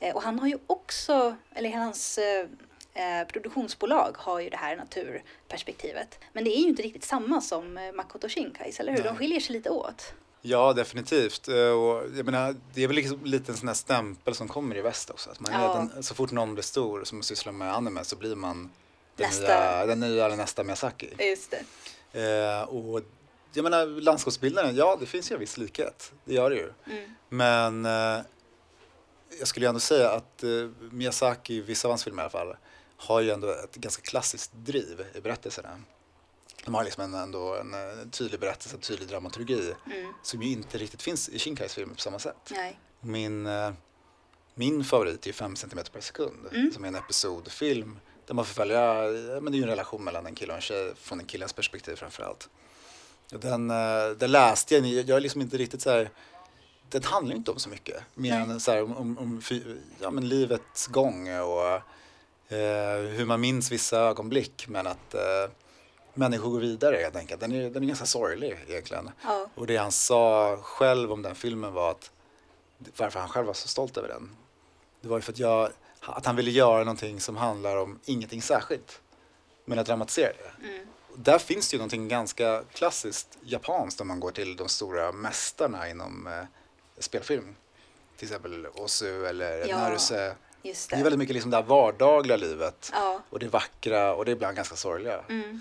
[0.00, 2.46] Eh, Och han har ju också, eller hans eh,
[2.94, 6.18] eh, produktionsbolag har ju det här naturperspektivet.
[6.32, 9.02] Men det är ju inte riktigt samma som Makoto Shinkais, eller hur?
[9.02, 9.18] De Nej.
[9.18, 10.12] skiljer sig lite åt.
[10.42, 11.48] Ja, definitivt.
[11.48, 14.76] Eh, Och jag menar, det är väl liksom lite en sån här stämpel som kommer
[14.76, 15.30] i väst också.
[15.30, 15.74] Att man Ja.
[15.92, 18.70] den, så fort någon blir stor som sysslar med anime så blir man
[19.16, 19.42] den, Nästa.
[19.42, 21.10] nya, den nya eller nästa Miyazaki.
[21.18, 21.54] Just
[22.12, 22.20] det.
[22.22, 23.00] Eh, och
[23.52, 26.12] jag menar landskapsbilden, ja det finns ju en viss likhet.
[26.24, 26.72] Det gör det ju.
[26.86, 27.14] Mm.
[27.28, 28.24] Men eh,
[29.38, 30.48] jag skulle ju ändå säga att eh,
[30.90, 32.56] Miyazaki, i vissa av hans filmer i alla fall,
[32.96, 35.68] har ju ändå ett ganska klassiskt driv i berättelserna.
[36.64, 40.12] De har liksom en, ändå en, eh, tydlig berättelse, en tydlig dramaturgi Mm.
[40.22, 42.36] som ju inte riktigt finns i Shinkais filmer på samma sätt.
[42.50, 42.78] Nej.
[43.00, 43.72] Min, eh,
[44.54, 46.72] min favorit är 5 cm per sekund Mm.
[46.72, 48.94] som är en episodfilm där man får följa,
[49.40, 51.52] men det är ju en relation mellan en kille och en tjej från en killens
[51.52, 52.48] perspektiv framförallt.
[53.32, 56.10] Och den, eh, den läste jag, jag är liksom inte riktigt så här,
[56.88, 58.50] den handlar inte om så mycket mer Nej.
[58.50, 59.42] än så här, om, om, om
[60.00, 61.66] ja, men livets gång och
[62.56, 65.20] eh, hur man minns vissa ögonblick men att eh,
[66.14, 67.40] människor går vidare helt enkelt.
[67.40, 69.10] Den är, den är ganska sorglig egentligen.
[69.24, 69.46] Ja.
[69.54, 72.10] Och det han sa själv om den filmen var att
[72.96, 74.36] varför han själv var så stolt över den.
[75.00, 75.70] Det var ju för att, jag,
[76.00, 79.00] att han ville göra någonting som handlar om ingenting särskilt.
[79.64, 80.68] Men att dramatisera det.
[80.68, 80.86] Mm.
[81.14, 85.88] Där finns det ju någonting ganska klassiskt japanskt om man går till de stora mästarna
[85.88, 86.32] inom eh,
[86.98, 87.56] spelfilm.
[88.16, 90.34] Till exempel Osu eller Ja, Naruse.
[90.62, 91.02] Just Det är det.
[91.04, 92.90] väldigt mycket liksom det här vardagliga livet.
[92.92, 93.20] Ja.
[93.30, 95.20] Och det vackra och det är ibland ganska sorgliga.
[95.28, 95.60] Mm.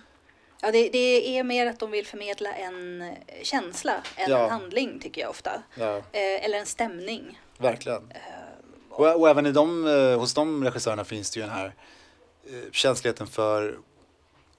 [0.62, 4.43] Ja, det, det är mer att de vill förmedla en känsla än Ja.
[4.43, 5.63] en handling tycker jag ofta.
[5.76, 7.39] Ja, Eh, eller en stämning.
[7.58, 8.12] verkligen.
[8.12, 8.22] Eh,
[8.89, 11.74] Och, och även i de, eh, hos de regissörerna finns det ju den här
[12.45, 13.78] eh, känsligheten för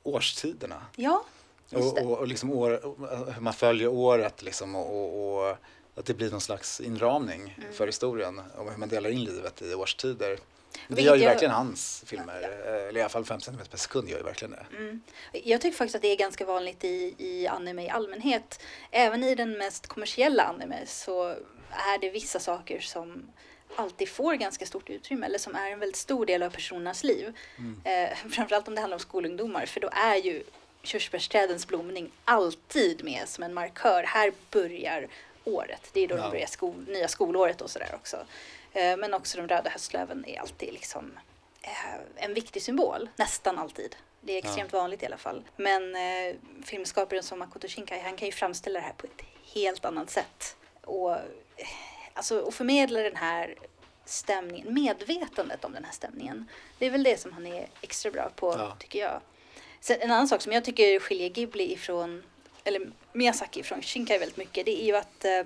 [0.03, 0.83] årstiderna.
[0.97, 1.25] Ja,
[1.71, 2.05] just Och, det.
[2.07, 2.97] och, och liksom år, och
[3.35, 5.57] hur man följer året liksom och, och, och
[5.95, 7.73] att det blir någon slags inramning Mm.
[7.73, 10.39] för historien och hur man delar in livet i årstider.
[10.89, 12.41] Det gör ju verkligen hans filmer,
[12.89, 14.77] eller i alla fall 5 cm per sekund gör ju verkligen det.
[14.77, 15.01] Mm.
[15.33, 18.63] Jag tycker faktiskt att det är ganska vanligt i, i anime i allmänhet.
[18.91, 21.29] Även i den mest kommersiella anime så
[21.71, 23.31] är det vissa saker som
[23.77, 27.33] alltid får ganska stort utrymme eller som är en väldigt stor del av personernas liv.
[27.85, 30.43] Eh, framförallt om det handlar om skolungdomar för då är ju
[30.83, 34.03] körsbärsträdens blomning alltid med som en markör.
[34.03, 35.09] Här börjar
[35.45, 35.91] året.
[35.93, 36.23] Det är då Ja.
[36.23, 38.17] de börjar skol, nya skolåret och sådär också.
[38.73, 41.19] Eh, men också de röda höstlöven är alltid liksom
[41.63, 43.97] eh, en viktig symbol, nästan alltid.
[44.21, 45.45] Det är extremt vanligt i alla fall.
[45.57, 49.23] Men eh, filmskaparen som Makoto Shinkai, han kan ju framställa det här på ett
[49.55, 50.57] helt annat sätt.
[50.85, 51.21] Och, eh,
[52.15, 53.55] alltså, och förmedla den här
[54.05, 56.49] stämningen, medvetandet om den här stämningen.
[56.79, 58.77] Det är väl det som han är extra bra på, Ja.
[58.79, 59.21] tycker jag.
[59.81, 62.23] Sen, en annan sak som jag tycker skiljer Ghibli ifrån,
[62.65, 65.43] eller Miyazaki ifrån Shinkai väldigt mycket, det är ju att eh,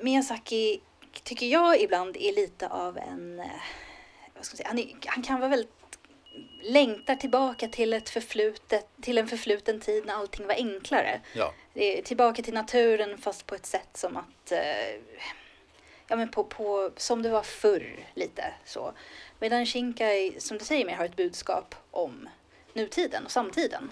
[0.00, 0.80] Miyazaki
[1.12, 3.46] tycker jag ibland är lite av en, eh,
[4.34, 5.70] vad ska man säga, han, är, han kan vara väldigt
[6.62, 11.20] längtar tillbaka till ett förflutet, till en förfluten tid när allting var enklare.
[11.32, 11.52] Ja,
[12.04, 14.94] tillbaka till naturen fast på ett sätt som att, eh,
[16.08, 18.92] ja men på, på, som det var förr lite så.
[19.38, 22.28] Medan Shinkai, som du säger mer, har ett budskap om
[22.72, 23.90] nutiden och samtiden.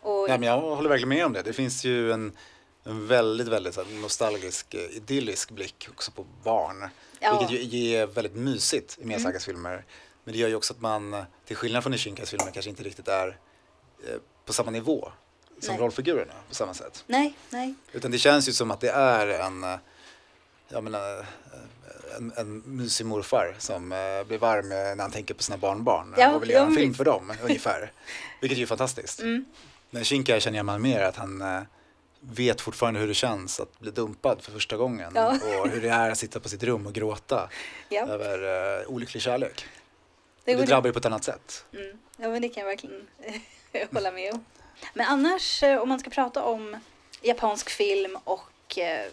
[0.00, 1.42] Och, Nej, men jag håller verkligen med om det.
[1.42, 2.36] Det finns ju en,
[2.84, 6.88] en väldigt, väldigt här, nostalgisk, eh, idyllisk blick också på barn.
[7.20, 7.28] Ja.
[7.28, 7.50] Mm.
[7.50, 9.84] Vilket ju är väldigt mysigt i Miyazakas filmer.
[10.24, 12.82] Men det gör ju också att man, till skillnad från i Shinkais filmer, kanske inte
[12.82, 13.38] riktigt är
[14.08, 15.12] eh, på samma nivå
[15.60, 15.82] som Nej.
[15.82, 17.04] rollfigurerna på samma sätt.
[17.06, 17.74] nej, nej.
[17.92, 19.76] Utan det känns ju som att det är en, eh,
[20.68, 21.26] jag menar,
[22.16, 26.34] en, en mysig morfar som eh, blir varm när han tänker på sina barnbarn Ja,
[26.34, 27.92] och vill ja, göra en film för dem ungefär.
[28.40, 29.20] Vilket är ju fantastiskt.
[29.20, 29.44] Mm.
[29.90, 31.42] Men Shinkai känner man mer att han
[32.30, 35.38] vet fortfarande hur det känns att bli dumpad för första gången Ja.
[35.60, 37.48] och hur det är att sitta på sitt rum och gråta
[37.88, 39.64] Ja, över uh, olycklig kärlek.
[40.44, 41.64] det, Det, drabbar ju på ett annat sätt.
[41.72, 41.98] Mm.
[42.16, 43.06] Ja, men det kan jag verkligen
[43.92, 44.44] hålla med om.
[44.94, 46.76] Men annars, eh, om man ska prata om
[47.22, 49.06] japansk film och eh,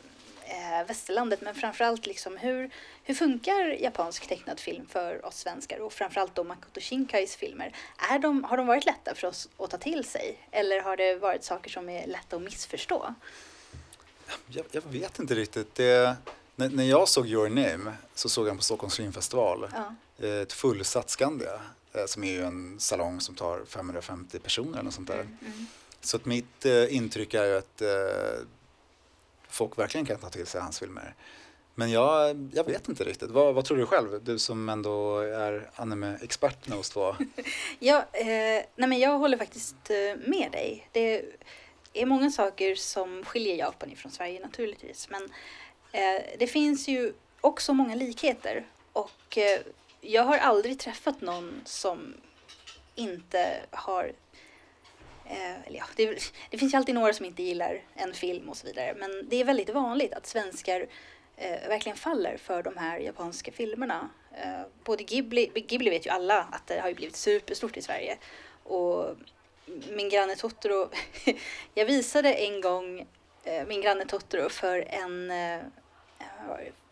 [0.51, 2.69] eh, västerlandet, men framförallt liksom hur,
[3.03, 7.75] hur funkar japansk tecknad film för oss svenskar och framförallt då Makoto Shinkais filmer?
[8.11, 11.15] Är de, har de varit lätta för oss att ta till sig eller har det
[11.15, 13.13] varit saker som är lätta att missförstå?
[14.47, 15.75] Jag, jag vet inte riktigt.
[15.75, 16.15] Det,
[16.55, 19.95] när, när jag såg Your Name så såg jag på Stockholms filmfestival Ja.
[20.27, 21.61] eh, ett fullsatt Skandia
[21.93, 25.19] eh, som är ju en salong som tar 550 personer eller något sånt där.
[25.19, 25.65] Mm.
[26.01, 27.87] Så att mitt eh, intryck är ju att eh,
[29.51, 31.15] folk verkligen kan ta till sig hans filmer.
[31.75, 33.31] Men jag, jag vet inte riktigt.
[33.31, 34.23] Vad, vad tror du själv?
[34.23, 37.15] Du som ändå är anime-expert med oss två.
[37.79, 40.87] Ja, eh, nej men jag håller faktiskt eh, med dig.
[40.91, 41.25] Det
[41.93, 45.09] är många saker som skiljer Japan ifrån Sverige naturligtvis.
[45.09, 45.23] Men
[45.91, 48.65] eh, det finns ju också många likheter.
[48.93, 49.59] Och eh,
[50.01, 52.13] jag har aldrig träffat någon som
[52.95, 54.11] inte har
[55.31, 58.57] Eh, eller ja, det, det finns ju alltid några som inte gillar en film och
[58.57, 58.95] så vidare.
[58.97, 60.87] Men det är väldigt vanligt att svenskar
[61.37, 64.09] eh, verkligen faller för de här japanska filmerna.
[64.43, 68.17] Eh, både Ghibli, Ghibli vet ju alla att det har ju blivit superstort i Sverige.
[68.63, 69.15] Och
[69.89, 70.89] min granne Totoro,
[71.73, 73.07] jag visade en gång
[73.43, 75.59] eh, min granne Totoro för en, eh,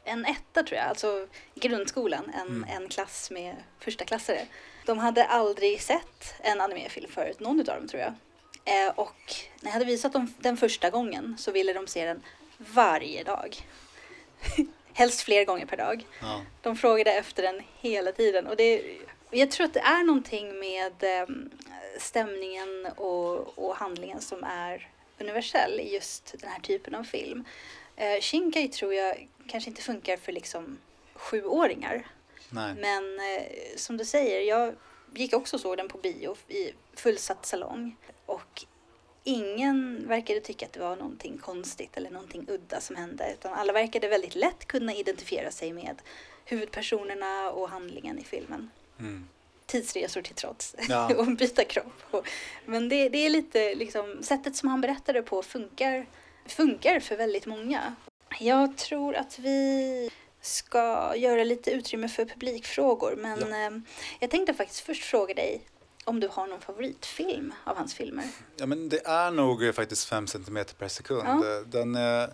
[0.04, 2.69] en etta tror jag, alltså grundskolan, en, Mm.
[2.69, 4.41] en klass med första klassare.
[4.86, 8.13] De hade aldrig sett en animefilm förut, någon av dem tror jag.
[8.70, 12.24] Eh, och när jag hade visat dem den första gången så ville de se den
[12.58, 13.58] varje dag.
[14.94, 16.06] Helst fler gånger per dag.
[16.22, 16.42] Ja.
[16.62, 18.48] De frågade efter den hela tiden.
[18.48, 18.98] Och det,
[19.32, 21.50] jag tror att det är någonting med ehm,
[22.00, 27.46] stämningen och, och handlingen som är universell i just den här typen av film.
[27.96, 30.78] Eh, Shinkai tror jag kanske inte funkar för liksom
[31.14, 32.08] sjuåringar.
[32.50, 32.74] Nej.
[32.74, 33.44] Men eh,
[33.76, 34.76] som du säger, jag
[35.13, 37.95] gick också och såg den på bio i fullsatt salong.
[38.26, 38.65] Och
[39.24, 43.34] ingen verkade tycka att det var någonting konstigt eller någonting udda som hände.
[43.34, 46.02] Utan alla verkade väldigt lätt kunna identifiera sig med
[46.45, 48.69] huvudpersonerna och handlingen i filmen.
[49.00, 49.28] Mm.
[49.65, 50.76] Tidsresor till trots.
[50.89, 51.15] Ja.
[51.17, 52.04] och byta kropp.
[52.12, 52.28] Och,
[52.65, 56.06] men det, det är lite liksom, sättet som han berättade på funkar,
[56.45, 57.95] funkar för väldigt många.
[58.39, 63.15] Jag tror att vi ska göra lite utrymme för publikfrågor.
[63.17, 63.82] Men eh,
[64.19, 65.62] jag tänkte faktiskt först fråga dig
[66.04, 68.25] om du har någon favoritfilm av hans filmer.
[68.58, 71.28] Ja, men det är nog faktiskt 5 cm per sekund.
[71.28, 71.63] Ja.
[71.65, 72.30] Den, eh,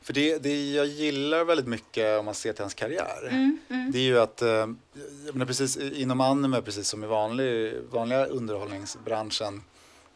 [0.00, 3.92] För det, det jag gillar väldigt mycket om man ser till hans karriär, Mm, mm.
[3.92, 8.26] det är ju att, eh, jag menar precis inom anime, precis som i vanlig, vanliga
[8.26, 9.62] underhållningsbranschen,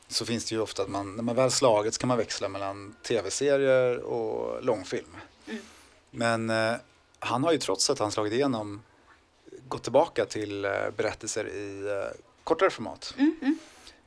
[0.09, 2.49] så finns det ju ofta att man, när man väl slagit så kan man växla
[2.49, 5.17] mellan tv-serier och långfilm.
[5.49, 5.61] Mm.
[6.11, 6.81] Men eh,
[7.21, 8.83] han har ju trots att han slagit igenom
[9.69, 13.15] gått tillbaka till eh, berättelser i eh, kortare format.
[13.19, 13.59] Mm, mm.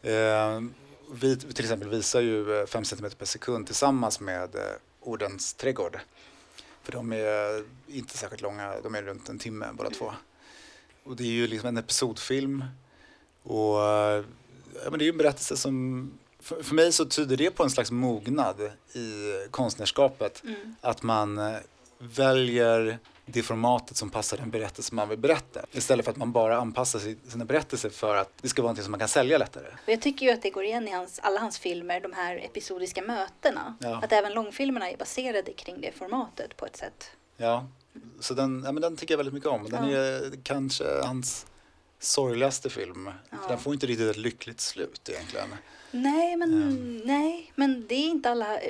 [0.01, 0.71] Eh,
[1.11, 4.49] vi till exempel visar ju 5 cm per sekund tillsammans med
[4.99, 5.99] Ordens trädgård.
[6.83, 10.13] För de är inte särskilt långa, de är runt en timme båda två.
[11.03, 12.63] Och det är ju liksom en episodfilm.
[13.43, 14.23] Och ja,
[14.89, 17.69] men det är ju en berättelse som, för, för mig så tyder det på en
[17.69, 18.61] slags mognad
[18.93, 20.43] i konstnärskapet.
[20.43, 20.75] Mm.
[20.81, 21.39] Att man
[22.03, 25.65] väljer det formatet som passar den berättelse man vill berätta.
[25.71, 28.83] Istället för att man bara anpassar si- sina berättelser för att det ska vara något
[28.83, 29.67] som man kan sälja lättare.
[29.85, 32.35] Och jag tycker ju att det går igen i hans, alla hans filmer, de här
[32.35, 33.75] episodiska mötena.
[33.79, 34.01] Ja.
[34.03, 37.11] Att även långfilmerna är baserade kring det formatet på ett sätt.
[37.37, 37.67] Ja,
[38.19, 39.69] så den, ja, men den tycker jag väldigt mycket om.
[39.69, 39.97] Den Ja.
[39.99, 41.45] är kanske hans
[41.99, 43.09] sorgligaste film.
[43.29, 43.37] Ja.
[43.41, 45.47] För den får inte riktigt ett lyckligt slut egentligen.
[45.91, 46.97] Nej, men, Ehm.
[47.05, 48.61] nej, men det är inte alla...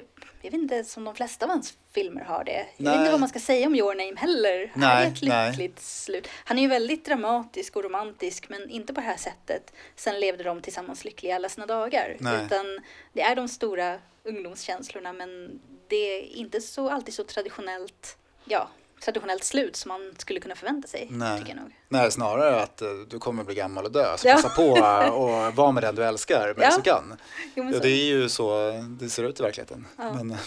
[0.41, 2.65] Jag vet inte som de flesta av hans filmer har det.
[2.77, 4.71] Jag vet inte vad man ska säga om Your Name heller.
[4.75, 6.27] Nej, här är ett lyckligt slut.
[6.45, 9.73] Han är ju väldigt dramatisk och romantisk, men inte på det här sättet.
[9.95, 12.17] Sen levde de tillsammans lyckliga alla sina dagar.
[12.19, 12.45] Nej.
[12.45, 12.79] Utan
[13.13, 18.69] det är de stora ungdomskänslorna, men det är inte så alltid så traditionellt, ja,
[19.03, 21.07] traditionellt slut som man skulle kunna förvänta sig.
[21.11, 21.39] Nej.
[21.39, 21.71] Tycker jag nog.
[21.89, 24.17] Nej, snarare att eh, du kommer bli gammal och dö.
[24.17, 24.33] Så Ja.
[24.35, 24.69] passa på
[25.15, 26.77] och vara med den du älskar medan Ja.
[26.77, 27.17] du kan.
[27.55, 27.83] Jo, men Ja, så.
[27.83, 29.87] det är ju så det ser ut i verkligheten.
[29.97, 30.13] Ja.
[30.13, 30.37] Men, eh,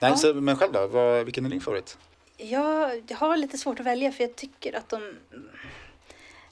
[0.00, 0.16] nej, Ja.
[0.16, 0.86] så, men själv då?
[0.86, 1.98] Vad, vilken är din favorit?
[2.36, 5.16] Jag, jag har lite svårt att välja för jag tycker att de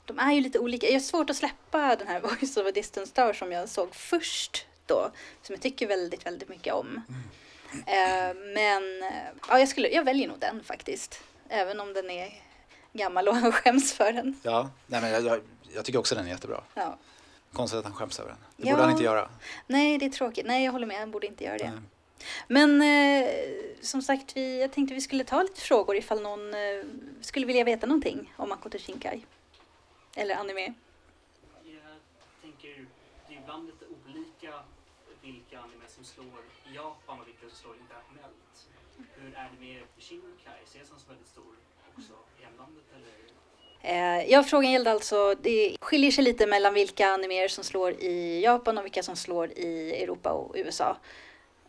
[0.05, 0.87] de är ju lite olika.
[0.87, 3.95] Jag har svårt att släppa den här Voice of a Distant Star som jag såg
[3.95, 5.11] först då.
[5.41, 7.01] Som jag tycker väldigt, väldigt mycket om.
[7.85, 11.21] Eh, men eh, ja, jag, skulle, jag väljer nog den faktiskt.
[11.49, 12.41] Även om den är
[12.93, 14.39] gammal och han skäms för den.
[14.43, 15.41] Ja, nej, men jag, jag,
[15.75, 16.63] jag tycker också den är jättebra.
[16.73, 16.97] Ja.
[17.53, 18.39] Konstigt att han skäms över den.
[18.57, 18.73] Det Ja.
[18.73, 19.29] borde han inte göra.
[19.67, 20.45] Nej, det är tråkigt.
[20.45, 20.99] Nej, jag håller med.
[20.99, 21.69] Han borde inte göra det.
[21.69, 21.79] Nej.
[22.47, 23.27] Men eh,
[23.81, 26.83] som sagt, vi, jag tänkte vi skulle ta lite frågor ifall någon eh,
[27.21, 29.25] skulle vilja veta någonting om Makoto Shinkai.
[30.15, 30.73] Eller anime.
[31.63, 31.83] Jag
[32.41, 32.85] tänker,
[33.27, 34.53] det är ibland lite olika
[35.21, 36.39] vilka anime som slår
[36.71, 38.67] i Japan och vilka som slår internationellt.
[39.15, 40.61] Hur är det med Shinkai?
[40.65, 41.53] Ses han som väldigt stor
[41.93, 43.19] också i hemlandet eller?
[43.81, 48.41] Eh, ja, frågan gällde alltså, det skiljer sig lite mellan vilka animer som slår i
[48.43, 50.97] Japan och vilka som slår i Europa och USA.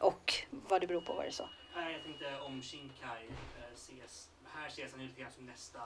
[0.00, 1.48] Och vad det beror på var det så.
[1.76, 3.26] Nej, jag tänkte om Shinkai
[3.58, 5.78] eh, ses, här ses han ju lite grann som nästa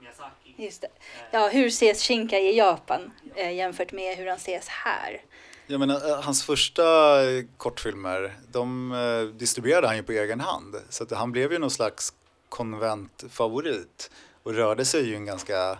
[0.00, 0.54] Miyazaki.
[0.56, 0.86] Just det.
[0.86, 0.92] Eh,
[1.30, 5.22] Ja, hur ses Shinkai i Japan eh, jämfört med hur han ses här?
[5.66, 6.82] Jag menar, eh, hans första
[7.30, 10.76] eh, kortfilmer, de distribuerade han ju på egen hand.
[10.88, 12.12] Så att han blev ju någon slags
[12.48, 14.10] konventfavorit
[14.42, 15.78] och rörde sig ju i en ganska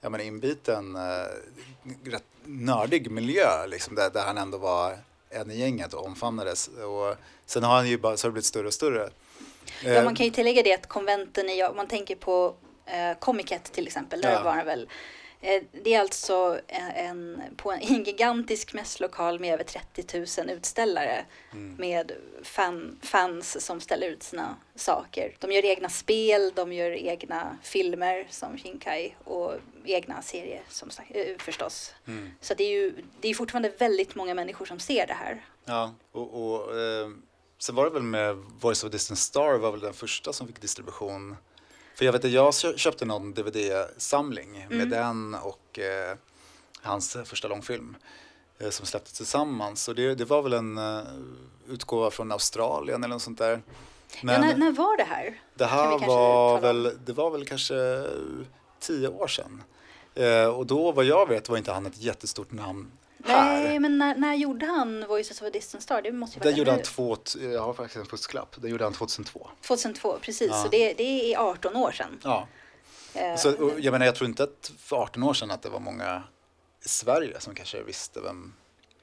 [0.00, 0.96] jag menar, inbiten,
[2.04, 4.98] rätt nördig miljö liksom, där, där han ändå var
[5.30, 6.68] en i gänget och omfamnades.
[6.68, 9.10] Och sen har han ju bara, så har det blivit större och större.
[9.84, 12.54] Ja, man kan ju tillägga det att konventen i, om man tänker på
[12.86, 14.42] eh, Comic-Con till exempel, där Ja.
[14.42, 14.88] var han väl
[15.82, 21.24] det är alltså en, en, på en, en gigantisk mässlokal med över 30 000 utställare
[21.52, 21.74] Mm.
[21.78, 25.36] med fan, fans som ställer ut sina saker.
[25.38, 29.54] De gör egna spel, de gör egna filmer som Shinkai och
[29.84, 31.94] egna serier som eh, förstås.
[32.06, 32.30] Mm.
[32.40, 35.44] Så det är ju det är fortfarande väldigt många människor som ser det här.
[35.64, 37.08] Ja, och, och eh,
[37.58, 40.60] sen var det väl med Voice of Distant Star var väl den första som fick
[40.60, 41.36] distribution.
[41.96, 44.90] För jag vet att jag kö- köpte någon DVD-samling med Mm.
[44.90, 46.16] den och eh,
[46.82, 47.96] hans första långfilm
[48.58, 49.88] eh, som släpptes tillsammans.
[49.88, 51.00] Och det, det var väl en eh,
[51.68, 53.62] utgåva från Australien eller något sånt där.
[54.22, 55.40] Men ja, när, när var det här?
[55.54, 58.06] det här var väl, det var väl kanske
[58.80, 59.62] tio år sedan.
[60.14, 62.90] Eh, och då vad jag vet var inte han ett jättestort namn
[63.32, 63.62] här.
[63.62, 66.02] Nej, men när, när gjorde han Voices of a Distant Star?
[66.02, 67.16] Det måste ju Den gjorde han två,
[67.52, 69.50] jag har faktiskt en fusklapp, den gjorde han 2002.
[69.66, 70.48] 2002, precis.
[70.50, 70.62] Ja.
[70.62, 72.20] Så det, det är 18 år sedan.
[72.24, 72.48] Ja.
[73.14, 75.80] Eh, Så, jag menar, jag tror inte att för 18 år sedan att det var
[75.80, 76.22] många
[76.84, 78.52] i Sverige som kanske visste vem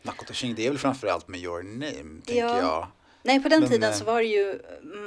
[0.01, 2.57] Makoto Shinkai, det är väl framförallt med Your Name, tänker Ja.
[2.59, 2.87] jag.
[3.23, 4.59] Nej, på den men, tiden eh, så var det ju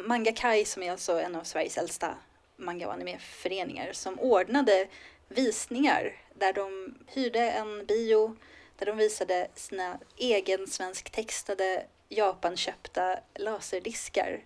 [0.07, 2.15] Manga Kai som är alltså en av Sveriges äldsta
[2.57, 4.87] manga och animeföreningar som ordnade
[5.29, 8.37] visningar där de hyrde en bio
[8.79, 14.41] där de visade sina egen svensktextade Japanköpta laserdiskar.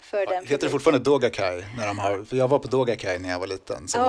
[0.00, 1.64] För den Heter det fortfarande Doga Kai?
[1.76, 4.06] När de har, för jag var på Doga Kai när jag var liten, som Ja.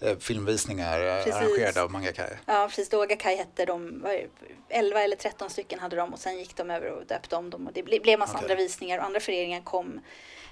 [0.00, 1.34] var eh, filmvisningar eh, Precis.
[1.34, 2.30] arrangerade av Manga Kai.
[2.46, 2.88] Ja, precis.
[2.88, 4.28] Doga Kai hette de, vad är det,
[4.68, 7.66] 11 eller 13 stycken hade de och sen gick de över och döpte om dem
[7.66, 8.44] och det ble, blev massa Okej.
[8.44, 10.00] andra visningar och andra föreningar kom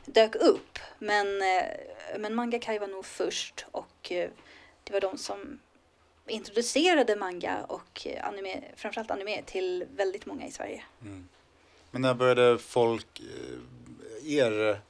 [0.05, 0.79] dök upp.
[0.99, 1.65] Men, eh,
[2.19, 4.31] men Manga Kai var nog först och eh,
[4.85, 5.59] det var de som
[6.27, 10.83] introducerade manga och eh, anime, framförallt anime till väldigt många i Sverige.
[11.03, 11.29] Mm.
[11.91, 14.81] Men när började folk, eh, er,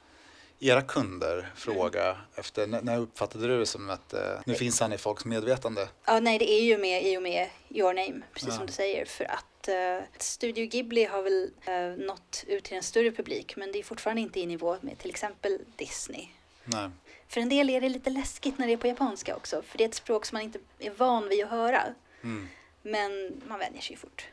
[0.59, 4.97] era kunder fråga efter, när, uppfattade du det som att eh, nu finns han i
[4.97, 5.87] folks medvetande?
[6.05, 8.55] Ja, nej, det är ju med i och med Your Name, precis Ja.
[8.55, 9.05] som du säger.
[9.05, 13.71] För att eh, Studio Ghibli har väl eh, nått ut till en större publik, men
[13.71, 16.27] det är fortfarande inte i nivå med till exempel Disney.
[16.65, 16.89] Nej.
[17.33, 19.83] För en del är det lite läskigt när det är på japanska också, för det
[19.83, 21.83] är ett språk som man inte är van vid att höra.
[22.23, 22.47] Mm.
[22.81, 24.27] Men man vänjer sig ju fort.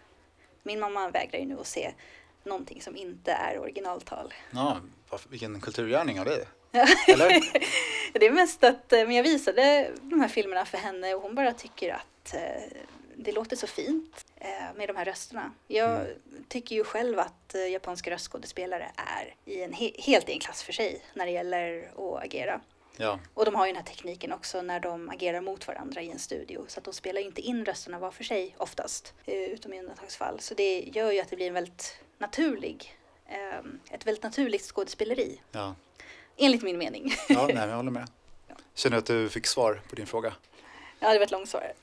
[0.62, 1.92] Min mamma vägrar ju nu att se
[2.44, 4.34] någonting som inte är originaltal.
[4.50, 4.80] Ja,
[5.28, 6.44] vilken kulturgärning av dig.
[7.08, 7.40] Eller?
[8.12, 11.34] Det är mest att eh, men jag visade de här filmerna för henne och hon
[11.34, 12.62] bara tycker att eh,
[13.16, 15.52] det låter så fint eh, med de här rösterna.
[15.68, 16.16] Jag Mm.
[16.48, 20.72] tycker ju själv att japanska röstskådespelare är i en he- helt i en klass för
[20.72, 22.60] sig när det gäller att agera.
[22.96, 26.10] Ja, Och de har ju den här tekniken också när de agerar mot varandra i
[26.10, 26.64] en studio.
[26.68, 29.80] Så att de spelar ju inte in rösterna var för sig oftast, eh, utom i
[29.80, 30.40] undantagsfall.
[30.40, 33.58] Så det gör ju att det blir en väldigt naturlig, eh,
[33.90, 35.74] ett väldigt naturligt skådespeleri, ja.
[36.36, 37.14] enligt min mening.
[37.28, 38.08] ja nej, jag håller med.
[38.74, 40.34] Känner du att du fick svar på din fråga?
[41.00, 41.72] Ja, det var ett långt svar.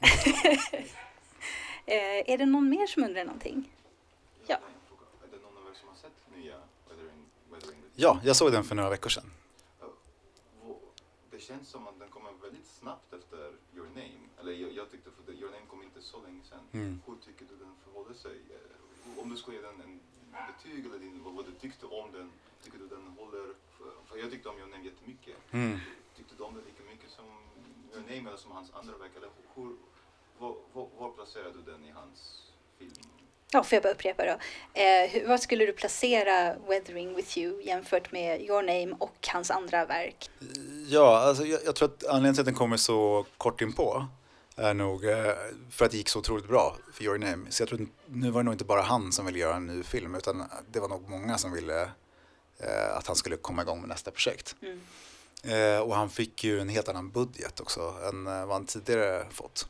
[1.86, 3.72] eh, är det någon mer som undrar någonting?
[4.48, 4.56] Ja.
[4.56, 4.60] Är
[5.32, 6.56] det någon av som har sett nya
[6.90, 9.32] Weathering, Weathering with Ja, jag såg den för några veckor sedan.
[11.48, 14.24] Känns som att den kommer väldigt snabbt efter Your Name.
[14.40, 16.60] Eller jag, jag tyckte för Your Name kom inte så länge sedan.
[16.72, 17.02] Mm.
[17.06, 18.38] Hur tycker du den förhåller sig?
[18.50, 20.00] Eh, Om du skulle ge den en
[20.48, 22.32] betyg eller din, vad, vad du tyckte om den.
[22.64, 23.54] Tycker du den håller?
[23.78, 25.38] För, för jag tyckte om Your Name jättemycket.
[25.52, 25.80] Mm.
[26.16, 27.26] Tyckte du om den lika mycket som
[27.94, 29.12] Your Name eller som hans andra verk?
[29.18, 29.76] Eller hur,
[30.40, 32.94] var, var, var placerar du den i hans film?
[33.52, 34.32] Ja, får jag bara upprepa då.
[34.82, 39.52] Eh, hur, vad skulle du placera Weathering with you jämfört med Your Name och hans
[39.52, 40.30] andra verk?
[40.88, 44.06] Ja, alltså jag, jag tror att anledningen till att den kommer så kort in på
[44.56, 45.34] är nog eh,
[45.72, 47.52] för att det gick så otroligt bra för Your Name.
[47.52, 49.68] Så jag tror att nu var det nog inte bara han som ville göra en
[49.68, 51.82] ny film utan det var nog många som ville
[52.60, 54.56] eh, att han skulle komma igång med nästa projekt.
[54.62, 54.80] Mm.
[55.44, 59.26] Eh, och han fick ju en helt annan budget också än eh, vad han tidigare
[59.32, 59.68] fått.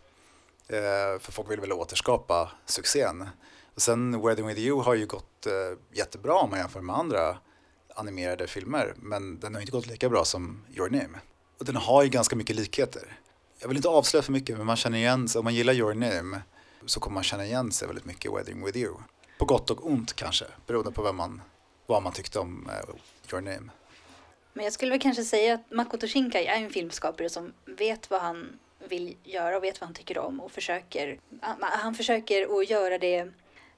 [0.67, 3.30] Eh, för folk ville väl återskapa succén.
[3.78, 5.53] Och sen Wedding with you har ju gått eh,
[5.97, 7.38] jättebra om man jämför med andra
[7.95, 8.93] animerade filmer.
[8.97, 11.19] Men den har inte gått lika bra som Your Name.
[11.59, 13.19] Och den har ju ganska mycket likheter.
[13.59, 15.93] Jag vill inte avslöja för mycket men man känner igen sig, om man gillar Your
[15.93, 16.41] Name
[16.86, 18.93] så kommer man känna igen sig väldigt mycket i Wedding with you.
[19.39, 21.41] På gott och ont kanske, beroende på vem man,
[21.86, 22.95] vad man tyckte om eh,
[23.32, 23.69] Your Name.
[24.53, 28.21] Men jag skulle väl kanske säga att Makoto Shinkai är en filmskapare som vet vad
[28.21, 28.59] han
[28.89, 32.97] vill göra och vet vad han tycker om och försöker, han- han försöker att göra
[32.97, 33.32] det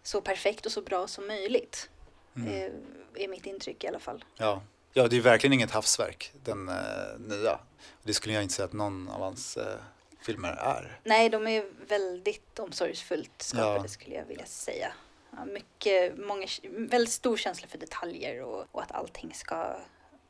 [0.09, 1.89] så perfekt och så bra som möjligt.
[2.35, 2.47] Mm.
[2.47, 4.25] Eh, är mitt intryck i alla fall.
[4.37, 4.61] Ja.
[4.93, 6.75] ja, det är verkligen inget havsverk, den eh,
[7.19, 7.59] nya.
[8.03, 9.77] Det skulle jag inte säga att någon av hans eh,
[10.21, 10.99] filmer är.
[11.03, 13.87] Nej, de är väldigt omsorgsfullt skapade Ja.
[13.87, 14.93] skulle jag vilja säga.
[15.31, 19.75] Ja, mycket, många, väldigt stor känsla för detaljer och, och att allting ska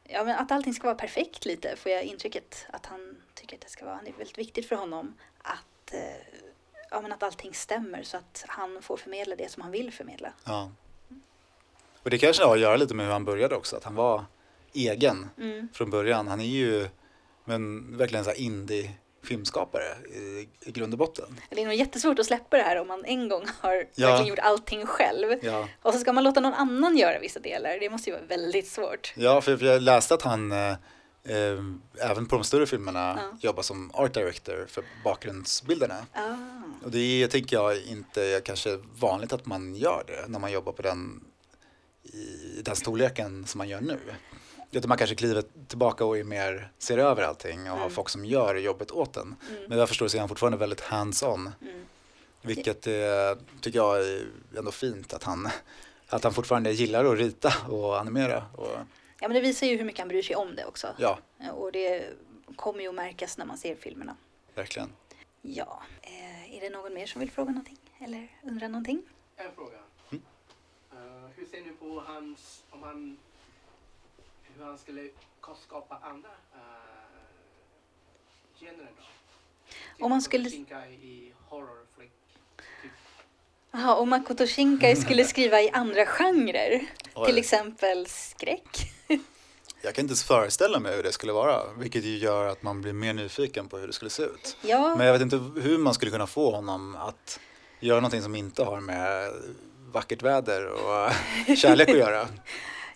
[0.04, 3.62] Ja, men att allting ska vara perfekt lite får jag intrycket att han tycker att
[3.62, 4.00] det ska vara.
[4.04, 6.49] Det är väldigt viktigt för honom att, eh,
[6.92, 10.34] ja, men att allting stämmer så att han får förmedla det som han vill förmedla.
[10.46, 10.72] Ja.
[12.04, 14.26] Och det kanske har att göra lite med hur han började också, att han var
[14.74, 15.68] egen Mm.
[15.74, 16.28] från början.
[16.28, 16.88] Han är ju
[17.46, 18.92] men, verkligen så indie
[19.24, 19.84] filmskapare
[20.16, 21.40] i, i grund och botten.
[21.50, 24.08] Det är nog jättesvårt att släppa det här om man en gång har Ja.
[24.08, 25.40] verkligen gjort allting själv.
[25.42, 27.78] Ja, Och så ska man låta någon annan göra vissa delar.
[27.80, 29.14] Det måste ju vara väldigt svårt.
[29.16, 30.72] ja för för jag läste att han eh,
[31.24, 31.60] eh,
[32.02, 33.38] även på de större filmerna Ja.
[33.42, 36.06] jobbar som art director för bakgrundsbilderna.
[36.14, 36.59] Ah.
[36.84, 40.72] Och det tänker jag inte är kanske vanligt att man gör det när man jobbar
[40.72, 41.24] på den,
[42.04, 44.00] i den storleken som man gör nu.
[44.72, 47.90] Utan man kanske kliver tillbaka och är mer, ser över allting och har Mm.
[47.92, 49.36] folk som gör jobbet åt en.
[49.50, 49.64] Mm.
[49.68, 51.50] Men jag förstår så är han fortfarande väldigt hands-on.
[51.62, 51.86] Mm.
[52.42, 52.94] Vilket eh,
[53.62, 54.28] tycker jag är
[54.58, 55.50] ändå fint att han,
[56.08, 58.46] att han fortfarande gillar att rita och animera.
[58.56, 58.68] Och,
[59.22, 60.88] Ja, men det visar ju hur mycket han bryr sig om det också.
[60.98, 61.20] ja,
[61.54, 62.04] Och det
[62.56, 64.16] kommer ju att märkas när man ser filmerna.
[64.56, 64.90] verkligen.
[65.42, 66.10] Ja, eh,
[66.60, 67.78] är det någon mer som vill fråga någonting?
[68.00, 69.02] Eller undra någonting?
[69.36, 69.78] En fråga.
[70.12, 70.24] Mm.
[70.92, 73.18] Eh, hur ser ni på hans, om han,
[74.44, 75.10] hur han skulle
[75.66, 76.62] skapa andra uh,
[78.60, 79.04] genrer då?
[79.68, 82.12] Typ Om man skulle- i horror flick.
[82.82, 82.92] Typ.
[83.72, 86.90] Jaha, om Makoto Shinkai skulle skriva i andra genrer,
[87.26, 88.78] till exempel skräck.
[89.82, 92.82] Jag kan inte ens föreställa mig hur det skulle vara, vilket ju gör att man
[92.82, 94.58] blir mer nyfiken på hur det skulle se ut.
[94.62, 97.40] Ja, Men jag vet inte hur man skulle kunna få honom att
[97.80, 99.32] göra någonting som inte har med
[99.92, 101.12] vackert väder och
[101.58, 102.28] kärlek att göra.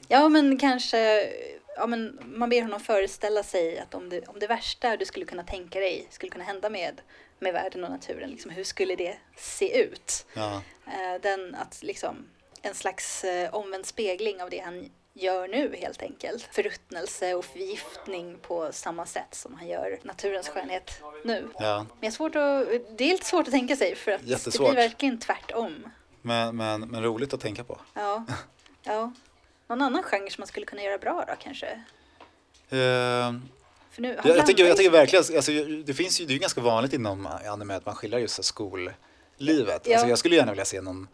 [0.07, 1.29] ja, men kanske
[1.75, 5.25] ja, men man ber honom föreställa sig att om det, om det värsta du skulle
[5.25, 7.01] kunna tänka dig skulle kunna hända med,
[7.39, 10.25] med världen och naturen, liksom, hur skulle det se ut?
[10.33, 10.61] Ja.
[10.87, 12.25] Eh, den att liksom,
[12.61, 16.47] en slags eh, omvänd spegling av det han gör nu helt enkelt.
[16.51, 21.47] Förruttnelse och förgiftning på samma sätt som han gör naturens skönhet nu.
[21.59, 21.77] ja.
[21.77, 24.27] Men det är, svårt att, det är lite svårt att tänka sig för att det
[24.29, 24.69] Jättesvårt.
[24.71, 25.83] blir verkligen tvärtom.
[26.21, 27.79] Men, men, men roligt att tänka på.
[27.93, 28.25] Ja.
[28.83, 29.13] ja.
[29.67, 31.83] Någon annan genre som man skulle kunna göra bra då kanske?
[32.69, 35.51] För nu, jag, jag, tycker, jag tycker verkligen, alltså,
[35.85, 38.97] det finns ju, det är ju ganska vanligt inom anime att man skildrar just skollivet.
[39.39, 39.93] Ja.
[39.93, 41.07] Alltså, jag skulle gärna vilja se någon,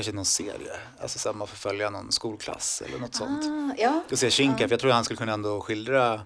[0.00, 3.44] kanske någon serie, alltså så här, man får följa någon skolklass eller något sånt.
[3.44, 4.02] Ah, ja.
[4.08, 6.22] Jag ser Shinka, för jag tror han skulle kunna ändå skildra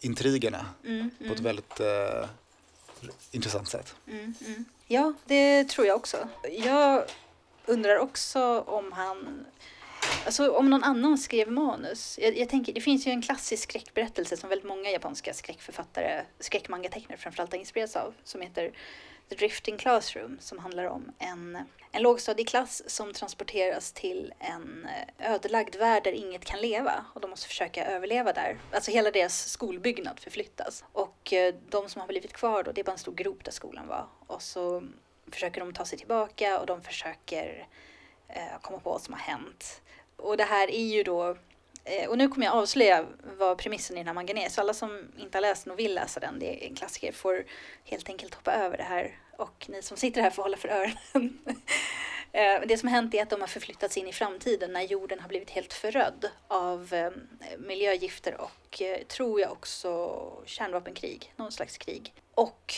[0.00, 2.28] intrigerna Mm, på ett väldigt eh,
[3.30, 3.94] intressant sätt.
[4.06, 4.64] Mm, mm.
[4.86, 6.28] Ja, det tror jag också.
[6.50, 7.04] Jag
[7.66, 9.46] undrar också om han...
[10.26, 12.18] Alltså om någon annan skrev manus.
[12.22, 17.18] Jag, jag tänker, det finns ju en klassisk skräckberättelse som väldigt många japanska skräckförfattare, skräckmangatecknare
[17.18, 18.72] framförallt har inspirerats av, som heter
[19.30, 21.58] The Drifting Classroom, som handlar om en,
[21.92, 27.30] en lågstadieklass som transporteras till en eh, ödelagd värld där inget kan leva och de
[27.30, 28.58] måste försöka överleva där.
[28.72, 30.84] Alltså hela deras skolbyggnad förflyttas.
[30.92, 33.52] Och eh, de som har blivit kvar då, det är bara en stor grop där
[33.52, 34.06] skolan var.
[34.26, 34.82] Och så
[35.32, 37.68] försöker de ta sig tillbaka och de försöker
[38.28, 39.82] eh, komma på vad som har hänt.
[40.16, 41.36] Och det här är ju då
[41.84, 43.06] Eh, och nu kommer jag avslöja
[43.38, 44.48] vad premissen i den här mangan är.
[44.48, 47.12] Så alla som inte har läst den och vill läsa den, det är en klassiker,
[47.12, 47.44] får
[47.84, 49.18] helt enkelt hoppa över det här.
[49.36, 51.38] Och ni som sitter här får hålla för öronen.
[52.32, 55.20] Eh, det som har hänt är att de har förflyttats in i framtiden när jorden
[55.20, 57.10] har blivit helt förödd av eh,
[57.58, 62.12] miljögifter och tror jag också kärnvapenkrig, någon slags krig.
[62.34, 62.74] Och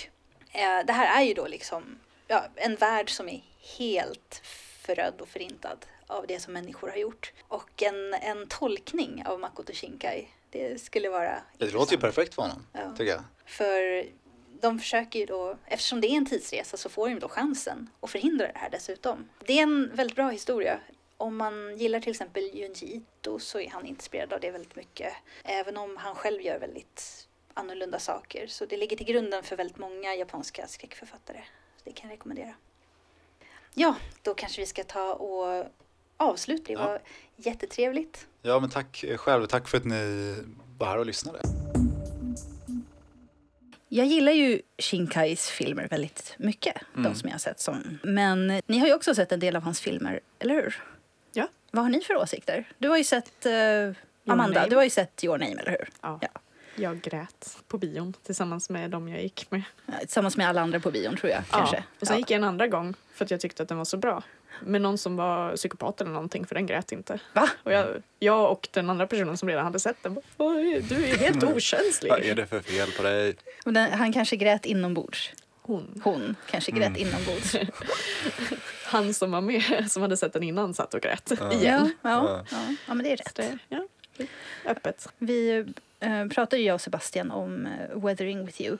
[0.86, 1.98] det här är ju då liksom
[2.28, 3.42] ja, en värld som är
[3.78, 4.40] helt
[4.82, 7.32] förödd och förintad av det som människor har gjort.
[7.48, 12.42] Och en, en tolkning av Makoto Shinkai, det skulle vara Det låter ju perfekt för
[12.42, 12.80] honom, Ja.
[12.96, 13.22] tycker jag.
[13.46, 14.04] för
[14.60, 18.10] de försöker ju då, eftersom det är en tidsresa så får de då chansen att
[18.10, 19.28] förhindra det här dessutom.
[19.46, 20.80] Det är en väldigt bra historia.
[21.16, 25.12] Om man gillar till exempel Junji Ito så är han inspirerad av det väldigt mycket.
[25.44, 28.46] Även om han själv gör väldigt annorlunda saker.
[28.46, 31.42] Så det ligger till grunden för väldigt många japanska skräckförfattare.
[31.84, 32.54] Det kan jag rekommendera.
[33.74, 35.66] Ja, då kanske vi ska ta och
[36.22, 36.62] avsluta.
[36.66, 36.86] Det Ja.
[36.86, 36.98] var
[37.36, 38.26] jättetrevligt.
[38.42, 39.46] Ja, men tack eh, själv.
[39.46, 40.34] Tack för att ni
[40.78, 41.40] var här och lyssnade.
[43.88, 47.60] Jag gillar ju Shinkais filmer väldigt mycket, de som jag har sett.
[47.60, 47.98] Som.
[48.02, 50.82] Men ni har ju också sett en del av hans filmer, eller hur?
[51.32, 51.48] Ja.
[51.70, 52.68] Vad har ni för åsikter?
[52.78, 53.52] Du har ju sett, eh,
[54.26, 54.68] Amanda, Name.
[54.70, 55.88] du har ju sett Your Name, eller hur?
[56.00, 56.18] Ja.
[56.22, 56.28] Ja.
[56.76, 59.62] Jag grät på bion tillsammans med dem jag gick med.
[59.86, 61.42] Ja, Tillsammans med alla andra på bion, tror jag.
[61.50, 61.76] Kanske.
[61.76, 61.82] Ja.
[62.00, 62.18] Och sen Ja.
[62.18, 64.22] gick jag en andra gång för att jag tyckte att den var så bra.
[64.60, 67.18] Med någon som var psykopat eller någonting för den grät inte.
[67.32, 67.48] Va?
[67.62, 67.86] Och jag,
[68.18, 71.42] jag och den andra personen som redan hade sett den bara, "Oj, du är helt
[71.56, 72.10] okänslig.
[72.10, 73.34] Vad är det för fel på dig?
[73.64, 75.30] Den, han kanske grät inombords.
[75.62, 77.00] Hon, Hon kanske grät Mm.
[77.08, 77.56] inombords.
[78.84, 81.92] han som var med, som hade sett den innan, satt och grät Ja, igen.
[82.02, 82.56] ja, ja.
[82.86, 83.34] ja, men det är rätt.
[83.34, 83.86] Det, ja,
[84.64, 85.08] öppet.
[85.18, 85.64] Vi
[86.00, 88.76] eh, pratade jag och Sebastian om eh, Weathering with you,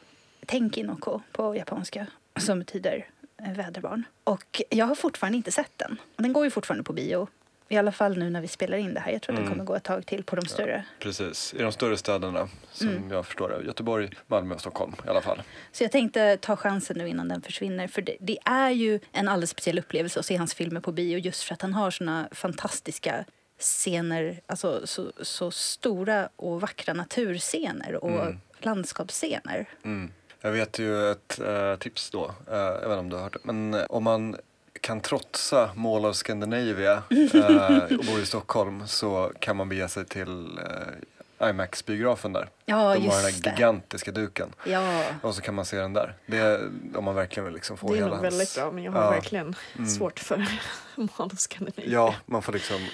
[0.46, 2.06] Tenkinoko på japanska,
[2.36, 3.06] som betyder
[3.50, 4.04] väderbarn.
[4.24, 6.00] Och jag har fortfarande inte sett den.
[6.16, 7.28] Den går ju fortfarande på bio.
[7.68, 9.12] I alla fall nu när vi spelar in det här.
[9.12, 9.52] Jag tror att den Mm.
[9.58, 10.84] kommer gå ett tag till på de större.
[10.98, 13.10] Precis, i de större städerna som Mm.
[13.10, 13.66] jag förstår det.
[13.66, 15.42] Göteborg, Malmö Stockholm i alla fall.
[15.72, 17.88] Så jag tänkte ta chansen nu innan den försvinner.
[17.88, 21.18] För det, det är ju en alldeles speciell upplevelse att se hans filmer på bio
[21.18, 23.24] just för att han har såna fantastiska
[23.58, 28.38] scener, alltså så, så stora och vackra naturscener och Mm.
[28.58, 29.66] landskapsscener.
[29.84, 30.10] Mm.
[30.42, 33.32] Jag vet ju ett eh, tips då, eh, jag vet inte om du har hört
[33.32, 34.36] det, men eh, om man
[34.80, 36.92] kan trotsa Mall of Scandinavia
[37.34, 42.48] eh, och bor i Stockholm så kan man bege sig till eh, IMAX-biografen där.
[42.64, 43.50] Ja, De har den det.
[43.50, 46.14] gigantiska duken Ja, och så kan man se den där.
[46.26, 48.24] Det är om man verkligen vill liksom få Det är hela nog hans...
[48.34, 49.10] väldigt bra men jag har Ja.
[49.10, 49.88] verkligen Mm.
[49.88, 50.36] svårt för
[50.96, 51.84] Mall of Scandinavia.
[51.92, 52.86] Ja, man får liksom,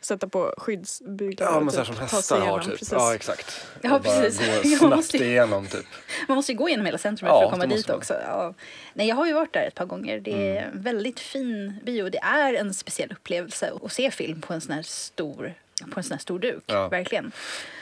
[0.00, 2.60] Sätta på skyddsbyglar ja och men så här typ som ta sig hästar har igenom,
[2.60, 2.70] typ.
[2.72, 2.92] precis.
[2.92, 3.66] Ja exakt.
[3.82, 4.62] Ja, Och bara precis.
[4.70, 5.86] Gå snabbt måste ju- igenom typ.
[6.28, 7.96] man måste ju gå genom hela centrumet Ja, för att komma dit man.
[7.96, 8.14] också.
[8.26, 8.54] Ja.
[8.94, 10.20] Nej, jag har ju varit där ett par gånger.
[10.20, 10.76] Det är Mm.
[10.76, 12.08] en väldigt fin bio.
[12.08, 15.54] Det är en speciell upplevelse att se film på en sån här stor,
[15.92, 16.62] på en sån här stor duk.
[16.66, 16.88] Ja.
[16.88, 17.32] Verkligen.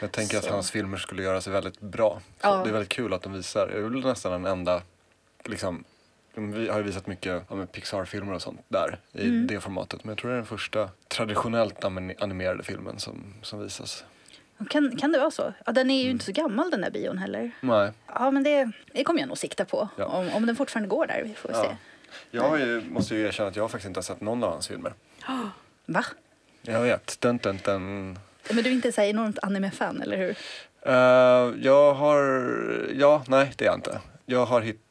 [0.01, 0.51] Jag tänker att Så.
[0.51, 2.21] hans filmer skulle göra sig väldigt bra.
[2.41, 2.57] Så Ja.
[2.65, 4.83] Det är väldigt kul att de visar, det är väl nästan den enda,
[5.45, 5.85] liksom,
[6.41, 9.47] de har ju visat mycket ja, Pixar-filmer och sånt där i Mm.
[9.47, 10.05] det formatet.
[10.05, 14.05] Men jag tror det är den första traditionellt anim- animerade filmen som, som visas.
[14.71, 15.53] Kan, kan det vara så?
[15.67, 17.51] Ja, den är ju inte så gammal den där bion heller.
[17.61, 17.93] Nej.
[18.15, 19.89] Ja, men det, det kommer jag nog sikta på.
[19.97, 20.05] Ja.
[20.05, 21.23] Om, om den fortfarande går där.
[21.25, 21.63] Vi får Ja.
[21.63, 21.77] se.
[22.31, 24.93] Jag ju, måste ju erkänna att jag faktiskt inte har sett någon av hans filmer.
[25.87, 26.05] Va?
[26.63, 28.19] Jag vet, den, den, den.
[28.51, 30.37] Men du är inte så här enormt anime-fan, eller hur?
[30.83, 32.21] Eh, jag har,
[32.95, 34.01] ja, nej det är jag inte.
[34.27, 34.83] Jag har hittat,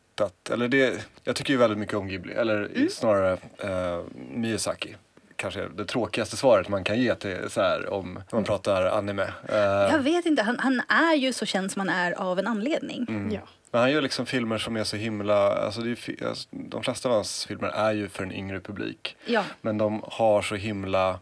[0.52, 2.90] eller det, jag tycker ju väldigt mycket om Ghibli, eller Mm.
[2.90, 4.02] snarare eh,
[4.32, 4.96] Miyazaki.
[5.36, 9.24] Kanske det tråkigaste svaret man kan ge till så här om om man pratar anime.
[9.50, 12.48] Eh, Jag vet inte, han, han är ju så känd som han är av en
[12.48, 13.06] anledning.
[13.10, 13.32] mm.
[13.32, 13.42] Ja.
[13.72, 17.10] Men han gör liksom filmer som är så himla, alltså, det är, alltså de flesta
[17.10, 19.18] av hans filmer är ju för en yngre publik.
[19.26, 21.20] Ja, Men de har så himla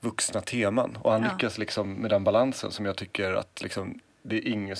[0.00, 1.30] vuxna teman och han Ja.
[1.32, 4.76] lyckas liksom med den balansen som jag tycker att liksom det är ingen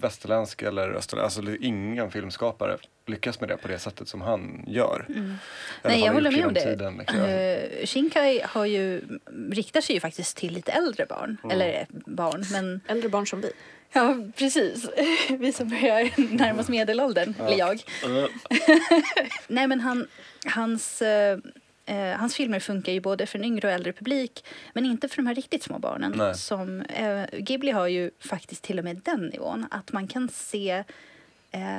[0.00, 2.76] västerländsk eller österländsk, alltså det är ingen filmskapare
[3.06, 5.06] lyckas med det på det sättet som han gör.
[5.08, 5.34] Mm.
[5.82, 6.60] Nej, jag håller med om det.
[6.60, 7.20] Tiden, liksom.
[7.20, 9.02] Eh, Shinkai har ju,
[9.50, 11.36] riktar sig ju faktiskt till lite äldre barn.
[11.44, 11.54] Mm.
[11.54, 13.50] Eller eh, barn, men Äldre barn som vi.
[13.92, 14.88] ja, precis.
[15.28, 17.82] Vi som börjar närma oss medelåldern, eller jag.
[19.48, 20.06] Nej, men han,
[20.46, 21.38] hans, eh,
[21.86, 25.16] eh, hans filmer funkar ju både för en yngre och äldre publik men inte för
[25.16, 26.12] de här riktigt små barnen.
[26.16, 26.34] Nej.
[26.34, 30.84] Som, eh, Ghibli har ju faktiskt till och med den nivån att man kan se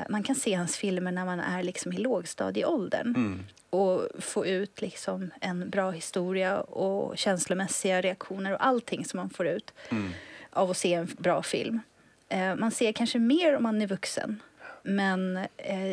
[0.09, 3.45] man kan se hans filmer när man är liksom i lågstadieåldern mm.
[3.69, 9.47] och få ut liksom en bra historia och känslomässiga reaktioner och allting som man får
[9.47, 10.11] ut Mm.
[10.49, 11.80] av att se en bra film.
[12.30, 14.41] Eh, man ser kanske mer om man är vuxen.
[14.84, 15.45] Men eh,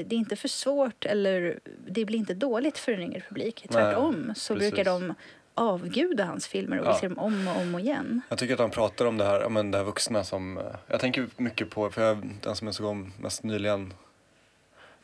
[0.06, 3.66] det är inte för svårt eller det blir inte dåligt för en yngre publik.
[3.70, 4.70] Tvärtom så precis.
[4.70, 5.14] brukar de
[5.54, 6.90] avguda hans filmer och Ja.
[6.92, 8.20] vill se dem om och om och igen.
[8.28, 11.00] Jag tycker att han pratar om det här, men det här vuxna som, eh, jag
[11.00, 13.94] tänker mycket på, för jag, den som jag såg om mest nyligen,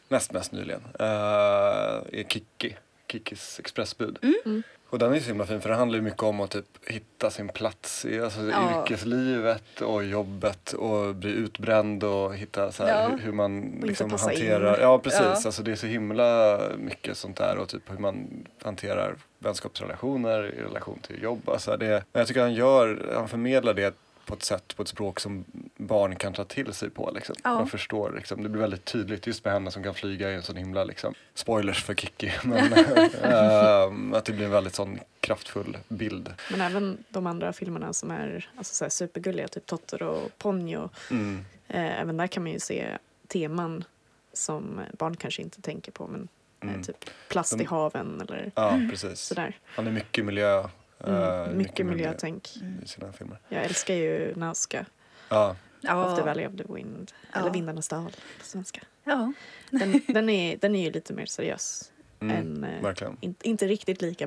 [0.09, 2.77] näst mest nyligen, eh, är Kiki,
[3.09, 4.19] Kikis expressbud.
[4.45, 4.63] Mm.
[4.91, 7.31] Och den är så himla fin för det handlar ju mycket om att typ hitta
[7.31, 8.81] sin plats i alltså, Ja.
[8.83, 13.09] yrkeslivet och jobbet och bli utbränd och hitta så här, Ja.
[13.09, 14.81] hur, hur man liksom hanterar, in.
[14.83, 15.27] ja precis, Ja.
[15.47, 20.63] alltså det är så himla mycket sånt där och typ hur man hanterar vänskapsrelationer i
[20.63, 21.49] relation till jobb.
[21.49, 23.95] Alltså det, men jag tycker han gör, han förmedlar det
[24.29, 25.45] på ett sätt, på ett språk som
[25.77, 27.11] barn kan ta till sig på.
[27.15, 27.35] Liksom.
[27.45, 27.55] Ja.
[27.55, 28.43] Man förstår, liksom.
[28.43, 31.15] det blir väldigt tydligt just med henne som kan flyga i en sån himla, liksom,
[31.35, 32.73] spoilers för Kiki, men
[33.23, 36.35] ehm, att det blir en väldigt sån kraftfull bild.
[36.51, 40.89] Men även de andra filmerna som är alltså, så här supergulliga, typ Totoro och Ponyo.
[41.11, 41.45] Mm.
[41.69, 43.85] Eh, även där kan man ju se teman
[44.33, 46.07] som barn kanske inte tänker på.
[46.07, 46.29] Men
[46.63, 46.83] Mm.
[46.83, 49.21] typ plast i haven eller Ja, precis.
[49.21, 49.59] sådär.
[49.65, 50.69] Han är mycket miljö.
[51.05, 52.49] Mm, eh, mycket miljötänk.
[52.85, 53.39] i sina filmer.
[53.49, 54.87] Jag älskar ju Nazca,
[55.29, 57.13] Ja, of the Valley of the Wind.
[57.33, 57.41] Ja.
[57.41, 58.81] Eller Vindarnas dal på svenska.
[59.05, 59.33] ja.
[59.71, 61.93] Den, den, är, den är ju lite mer seriös.
[62.21, 63.17] mm, än, eh, verkligen.
[63.21, 64.27] in, inte riktigt lika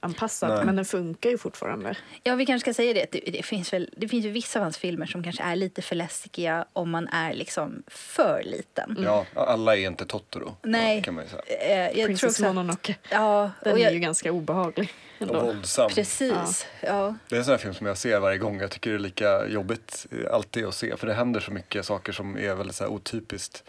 [0.00, 0.64] barnanpassad, Nej.
[0.64, 1.96] men den funkar ju fortfarande.
[2.22, 3.02] ja, vi kanske ska säga det.
[3.02, 5.56] att Det, det, finns väl, det finns ju vissa av hans filmer som kanske är
[5.56, 8.98] lite för läskiga om man är liksom för liten.
[9.04, 10.56] Ja, alla är inte Totoro.
[10.62, 11.02] Nej.
[11.02, 11.42] Kan man ju säga.
[11.60, 12.96] Eh, jag tror Princess Mononoke.
[13.10, 14.92] ja, Den och är jag, ju ganska obehaglig.
[15.18, 15.40] Och Ändå.
[15.40, 15.90] våldsam.
[15.90, 16.66] Precis.
[16.80, 17.14] Ja.
[17.28, 18.60] Det är en sån här film som jag ser varje gång.
[18.60, 20.96] Jag tycker det är lika jobbigt alltid att se.
[20.96, 23.64] För det händer så mycket saker som är väldigt så här otypiskt.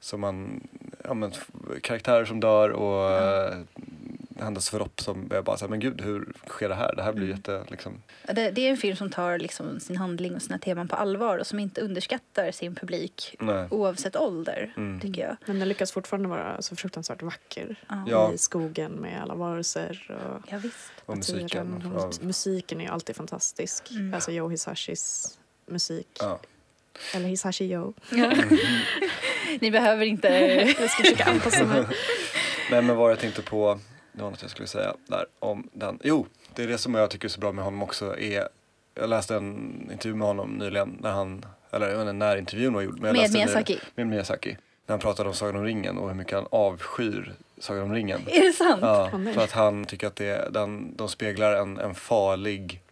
[0.00, 0.68] Som man,
[1.04, 1.32] ja, men,
[1.80, 3.66] karaktärer som dör och mm.
[4.40, 6.96] händelseförlopp som är bara här, men gud hur sker det här?
[6.96, 7.36] Det här blir Mm.
[7.36, 10.88] jätte, liksom, Det, det är en film som tar liksom sin handling och sina teman
[10.88, 13.68] på allvar och som inte underskattar sin publik nej.
[13.70, 15.00] oavsett ålder, Mm.
[15.00, 15.36] tycker jag.
[15.46, 17.76] Men den lyckas fortfarande vara så fruktansvärt vacker.
[17.88, 18.04] Ja.
[18.06, 18.32] Ja.
[18.32, 20.76] I skogen med alla varelser och Ja, visst.
[21.06, 21.92] Och musiken.
[21.96, 23.90] Och musiken är ju alltid fantastisk.
[23.90, 24.14] Mm.
[24.14, 26.08] Alltså Joe Hisashis musik.
[26.20, 26.40] Ja.
[27.14, 27.94] Eller Hisashi Joe.
[29.60, 30.28] Ni behöver inte...
[30.80, 31.84] Jag ska försöka anpassa mig.
[32.70, 33.78] Nej men vad jag tänkte på,
[34.12, 35.98] det var något jag skulle säga där om den.
[36.04, 38.48] Jo, det är det som jag tycker är så bra med honom också är,
[38.94, 42.74] jag läste en intervju med honom nyligen när han, eller jag vet inte när intervjun
[42.74, 43.00] var gjord.
[43.00, 43.78] Men Med Miyazaki.
[43.94, 44.56] Med Miyazaki.
[44.86, 48.20] När han pratade om Sagan om ringen och hur mycket han avskyr Sagan om ringen.
[48.26, 48.80] Är det sant?
[48.82, 52.82] Ja, för att han tycker att det, den, de speglar en, en farlig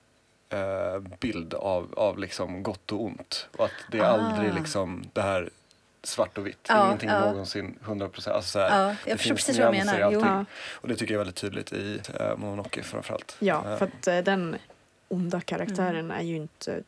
[1.20, 3.48] bild av, av liksom gott och ont.
[3.56, 4.06] Och att det är Ah.
[4.06, 5.50] aldrig liksom det här
[6.02, 6.66] svart och vitt.
[6.68, 7.20] Ja, Ingenting ja.
[7.20, 8.36] någonsin 100 procent.
[8.36, 10.46] Alltså Ja, det jag förstår finns precis vad nyanser i allting.
[10.74, 13.36] Och det tycker jag är väldigt tydligt i eh, Mononoke framförallt.
[13.38, 14.56] Ja, Eh, för att eh, den
[15.08, 16.82] onda karaktären är ju inte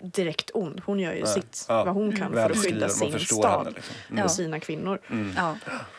[0.00, 0.82] direkt ond.
[0.84, 1.32] Hon gör ju Nej.
[1.32, 1.84] sitt, Ja.
[1.84, 3.70] vad hon kan för att skydda sin stad henne.
[3.70, 3.94] Liksom.
[4.10, 4.24] Mm.
[4.24, 4.98] Och sina kvinnor.
[5.10, 5.32] Mm.
[5.36, 5.56] Ja.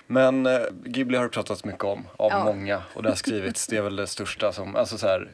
[0.08, 2.44] Men eh, Ghibli har det pratats mycket om, av Ja.
[2.46, 2.82] många.
[2.94, 5.30] Och det har skrivits, det är väl det största som, alltså så här,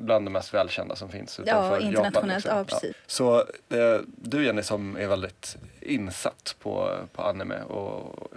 [0.00, 2.44] bland det mest välkända som finns utanför Ja, internationellt.
[2.44, 2.56] Japan.
[2.58, 2.80] Ja, liksom.
[2.80, 2.96] precis.
[3.06, 3.38] Så
[3.68, 8.28] eh, du Jenny som är väldigt insatt på, på anime och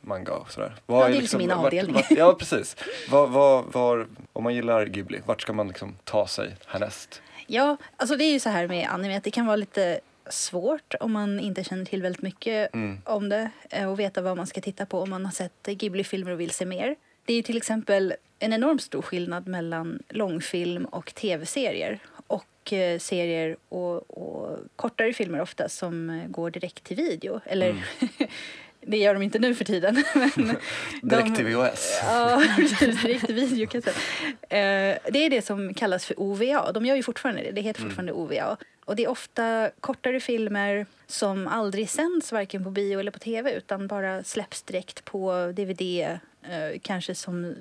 [0.00, 0.74] manga och sådär.
[0.86, 2.02] Vad Ja, det är liksom min avdelning.
[2.10, 2.76] ja, precis.
[3.10, 7.22] Vad, vad, var, om man gillar Ghibli, vart ska man liksom ta sig härnäst?
[7.46, 10.00] Ja, alltså det är ju så här med anime att det kan vara lite
[10.30, 12.98] svårt om man inte känner till väldigt mycket Mm.
[13.04, 16.30] om det eh, och veta vad man ska titta på om man har sett Ghibli-filmer
[16.32, 16.96] och vill se mer.
[17.24, 21.98] Det är ju till exempel en enormt stor skillnad mellan långfilm och tv-serier.
[22.26, 27.40] Och eh, serier och, och kortare filmer ofta som eh, går direkt till video.
[27.46, 27.82] Eller Mm.
[28.80, 30.04] det gör de inte nu för tiden.
[30.36, 30.56] Men
[31.02, 32.00] Direkt till VHS.
[32.02, 32.42] Ja.
[32.80, 33.96] Direkt till videokassett.
[34.40, 34.58] Eh,
[35.12, 36.72] det är det som kallas för OVA.
[36.72, 37.50] De gör ju fortfarande det.
[37.50, 38.56] Det heter fortfarande OVA.
[38.84, 43.52] Och det är ofta kortare filmer som aldrig sänds varken på bio eller på tv
[43.52, 45.80] utan bara släpps direkt på DVD,
[46.42, 47.54] eh, kanske som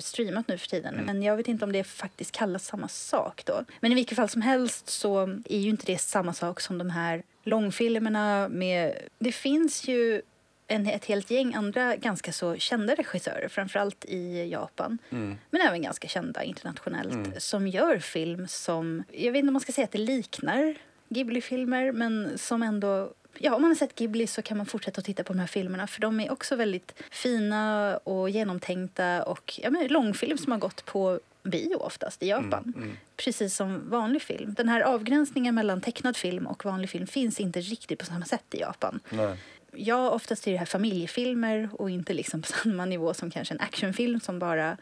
[0.00, 0.94] streamat nu för tiden.
[1.06, 3.64] Men jag vet inte om det faktiskt kallas samma sak då.
[3.80, 6.90] Men i vilket fall som helst så är ju inte det samma sak som de
[6.90, 8.92] här långfilmerna med...
[9.18, 10.22] Det finns ju
[10.66, 15.36] en, ett helt gäng andra ganska så kända regissörer, framförallt i Japan, Mm.
[15.50, 19.72] men även ganska kända internationellt, som gör film som, jag vet inte om man ska
[19.72, 20.74] säga att det liknar
[21.08, 25.04] Ghibli-filmer, men som ändå Ja, om man har sett Ghibli så kan man fortsätta att
[25.04, 29.70] titta på de här filmerna för de är också väldigt fina och genomtänkta och ja,
[29.70, 32.74] men långfilm som har gått på bio oftast i Japan.
[32.76, 32.96] Mm.
[33.16, 34.54] Precis som vanlig film.
[34.54, 38.44] Den här avgränsningen mellan tecknad film och vanlig film finns inte riktigt på samma sätt
[38.50, 39.00] i Japan.
[39.10, 39.36] Nej.
[39.72, 43.60] Ja, oftast är det här familjefilmer och inte liksom på samma nivå som kanske en
[43.60, 44.76] actionfilm som bara,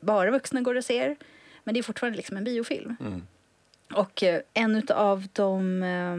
[0.00, 1.16] bara vuxna går och ser.
[1.64, 2.96] Men det är fortfarande liksom en biofilm.
[3.00, 3.26] Mm.
[3.94, 6.16] Och eh, en av de eh,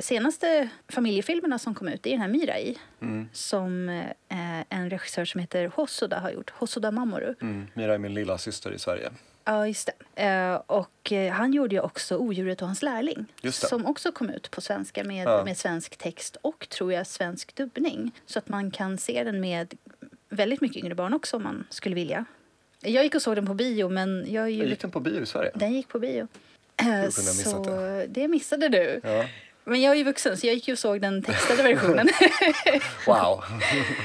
[0.00, 3.28] senaste familjefilmerna som kom ut är den här Mirai Mm.
[3.32, 6.50] som eh, en regissör som heter Hosoda har gjort.
[6.50, 7.34] Hosoda Mamoru.
[7.40, 7.66] Mm.
[7.74, 9.10] Mira är min lilla syster i Sverige.
[9.44, 10.22] Ja, just det.
[10.24, 13.26] Eh, och eh, han gjorde ju också Odjuret och hans lärling.
[13.52, 15.44] Som också kom ut på svenska med, Ja.
[15.44, 18.12] med svensk text och tror jag svensk dubbning.
[18.26, 19.74] Så att man kan se den med
[20.28, 22.24] väldigt mycket yngre barn också om man skulle vilja.
[22.80, 24.68] Jag gick och såg den på bio men jag ju...
[24.68, 25.50] Gick den på bio i Sverige?
[25.54, 26.28] Den gick på bio.
[26.76, 28.06] Eh, så det.
[28.08, 29.00] det missade du.
[29.02, 29.24] Ja.
[29.68, 32.08] Men jag är ju vuxen så jag gick ju och såg den textade versionen.
[33.06, 33.44] Wow.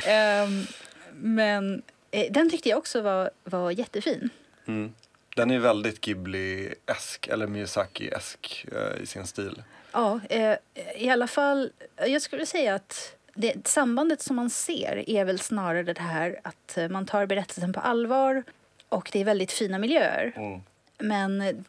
[0.08, 0.66] Ehm,
[1.14, 4.30] men eh, den tyckte jag också var, var jättefin.
[4.68, 4.94] Mm.
[5.36, 9.64] Den är väldigt Ghibli-esk, eller Miyazaki-esk eh, i sin stil.
[9.92, 10.56] Ja, eh,
[10.98, 11.72] i alla fall.
[12.08, 16.78] Jag skulle säga att det, sambandet som man ser är väl snarare det här att
[16.78, 18.44] eh, man tar berättelsen på allvar
[18.90, 20.34] och det är väldigt fina miljöer.
[20.36, 20.62] Mm.
[20.98, 21.66] Men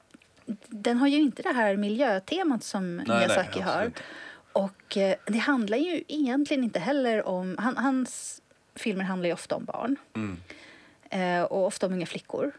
[0.69, 3.93] den har ju inte det här miljötemat som nej, Miyazaki absolut har.
[4.53, 7.57] Och eh, det handlar ju egentligen inte heller om...
[7.59, 8.43] Han, hans
[8.75, 10.37] filmer handlar ju ofta om barn Mm.
[11.11, 12.53] eh, och ofta om unga flickor.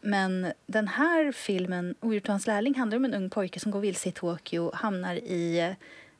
[0.00, 3.80] Men den här filmen, Odjuret och hans lärling, handlar om en ung pojke som går
[3.80, 5.70] vilse i Tokyo och hamnar i eh,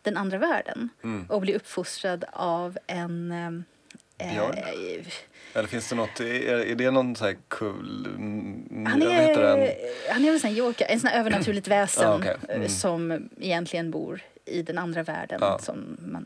[0.02, 1.26] den andra världen Mm.
[1.30, 3.32] och blir uppfostrad av en...
[4.18, 4.54] eh, Björn?
[5.52, 9.36] Eh, Eller finns det något, är, är det någon så här kul, mm, han, är,
[9.36, 9.68] den?
[10.10, 12.36] han är väl en joker, en sån här övernaturligt väsen Ah, okej.
[12.48, 12.62] Mm.
[12.62, 15.58] eh, som egentligen bor i den andra världen Ja.
[15.58, 16.24] som man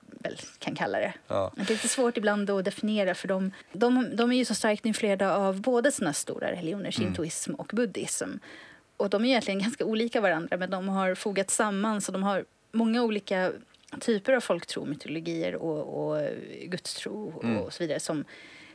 [0.00, 1.12] väl kan kalla det.
[1.28, 1.52] Ja.
[1.56, 4.86] Det är lite svårt ibland att definiera för de, de, de är ju så starkt
[4.86, 8.28] influerade av båda sina stora religioner, shintoism och buddhism.
[8.96, 12.44] Och de är egentligen ganska olika varandra men de har fogats samman så de har
[12.72, 13.52] många olika
[14.00, 16.28] typer av folktro, mytologier och, och
[16.64, 17.70] gudstro och, Mm.
[17.70, 18.24] så vidare som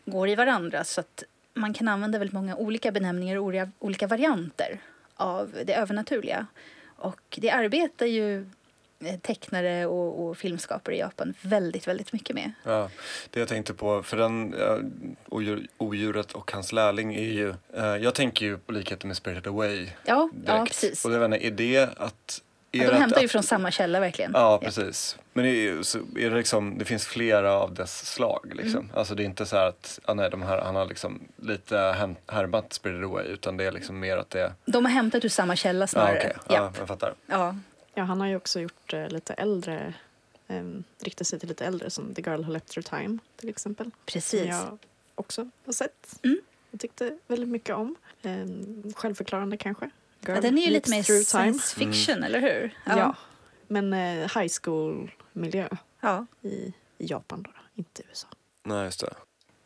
[0.06, 1.24] går i varandra så att
[1.54, 3.43] man kan använda väldigt många olika benämningar och
[3.80, 4.80] olika- varianter
[5.16, 6.45] av det övernaturliga.
[6.95, 8.45] Och det arbetar ju
[8.99, 12.52] eh, tecknare och, och filmskapare i Japan väldigt, väldigt mycket med.
[12.64, 12.89] Ja,
[13.30, 14.56] det jag tänkte på, för den
[15.30, 19.47] odjur, odjuret och hans lärling är ju, eh, jag tänker ju på likheten med Spirited
[19.47, 20.47] Away Ja, direkt.
[20.49, 21.06] ja precis.
[21.06, 22.41] Och jag vet inte, är det att...
[22.72, 24.32] Ja, de hämtar ju från samma källa verkligen.
[24.34, 25.17] Ja, precis.
[25.34, 28.80] Men det är, så är det liksom, det finns flera av dess slag liksom.
[28.80, 28.91] Mm.
[28.95, 31.78] Alltså det är inte så här att, ah, nej, de här, han har liksom lite
[32.28, 35.55] härmat Spirited Away utan det är liksom mer att det, De har hämtat ur samma
[35.55, 36.34] källa ja snarare.
[36.36, 36.55] ja.
[36.55, 37.13] ja, jag fattar.
[37.28, 37.55] Ja.
[37.93, 39.93] Ja, han har ju också gjort eh, lite äldre,
[40.47, 40.63] eh,
[40.99, 43.86] riktat sig till lite äldre som The Girl Who Left Her Time till exempel.
[43.86, 44.45] Som precis.
[44.45, 44.78] jag
[45.15, 46.19] också har sett.
[46.24, 46.41] Mm.
[46.72, 47.95] Jag tyckte väldigt mycket om.
[48.22, 48.45] Eh,
[48.95, 49.89] självförklarande kanske.
[50.28, 51.53] Girl Ja, den är ju lite mer Through Time.
[51.53, 52.78] science fiction, eller hur?
[52.86, 53.15] Ja.
[53.67, 55.69] Men eh, high school-miljö
[56.01, 56.26] ja.
[56.41, 56.47] i,
[56.97, 58.28] i Japan då, inte USA.
[58.63, 59.13] Nej, just det.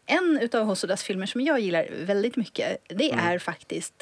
[0.06, 3.26] En av Hosodas filmer som jag gillar väldigt mycket det Mm.
[3.26, 3.94] är faktiskt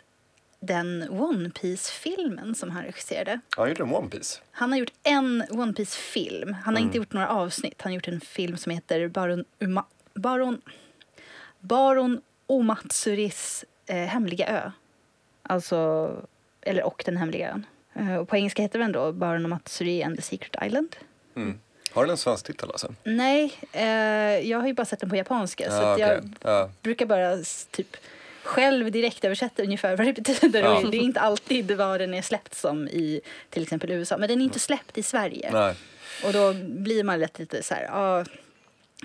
[0.60, 3.40] den One Piece-filmen som han regisserade.
[3.58, 4.40] Ja, han gjorde en One Piece.
[4.52, 6.54] Han har gjort en One Piece-film.
[6.54, 6.84] Han har Mm.
[6.84, 7.82] inte gjort några avsnitt.
[7.82, 10.62] Han har gjort en film som heter Baron, Uma, Baron,
[11.60, 14.72] Baron Omatsuris eh, hemliga ö.
[15.44, 16.12] Alltså,
[16.66, 17.66] eller och den hemliga ön.
[17.96, 20.96] Eh, och på engelska heter den då Baron Omatsuri and the Secret Island.
[21.36, 21.60] Mm.
[21.92, 22.94] Har den en svensk titel alltså?
[23.04, 23.84] Nej, eh,
[24.50, 25.70] jag har ju bara sett den på japanska.
[25.70, 26.08] så Ja, att okej.
[26.42, 26.70] jag ja.
[26.82, 27.38] brukar bara
[27.72, 27.98] typ
[28.44, 30.76] själv direkt översätta ungefär vad det betyder.
[30.76, 34.18] Och Det är inte alltid vad den är släppt som i till exempel USA.
[34.18, 35.50] Men den är inte släppt i Sverige.
[35.54, 35.76] Nej.
[36.26, 38.26] Och då blir man lätt lite så här, ja,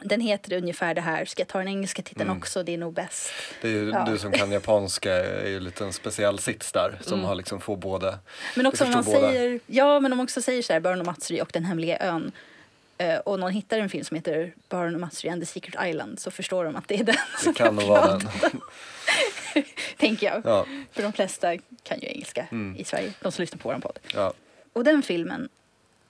[0.04, 1.24] Den heter ungefär det här.
[1.24, 2.38] Ska jag ta den engelska titeln Mm.
[2.38, 2.62] också?
[2.62, 3.30] Det är nog bäst.
[3.60, 4.04] Det är ju, Ja.
[4.04, 7.76] Du som kan japanska är ju lite en speciell sits där som har liksom får
[7.76, 8.18] båda.
[8.56, 9.18] Men också om man båda.
[9.20, 11.98] säger, ja, men om man också säger så här, Baron och Matsuri och Den hemliga
[11.98, 12.32] ön
[12.98, 16.20] eh, och någon hittar en film som heter Baron och Matsuri and the Secret Island
[16.20, 18.28] så förstår de att det är den som Det kan nog vara den.
[19.98, 20.42] tänker jag.
[20.44, 22.76] Ja, För de flesta kan ju engelska Mm.
[22.80, 23.98] i Sverige, de som lyssnar på vår podd.
[24.14, 24.32] ja.
[24.72, 25.48] Och den filmen,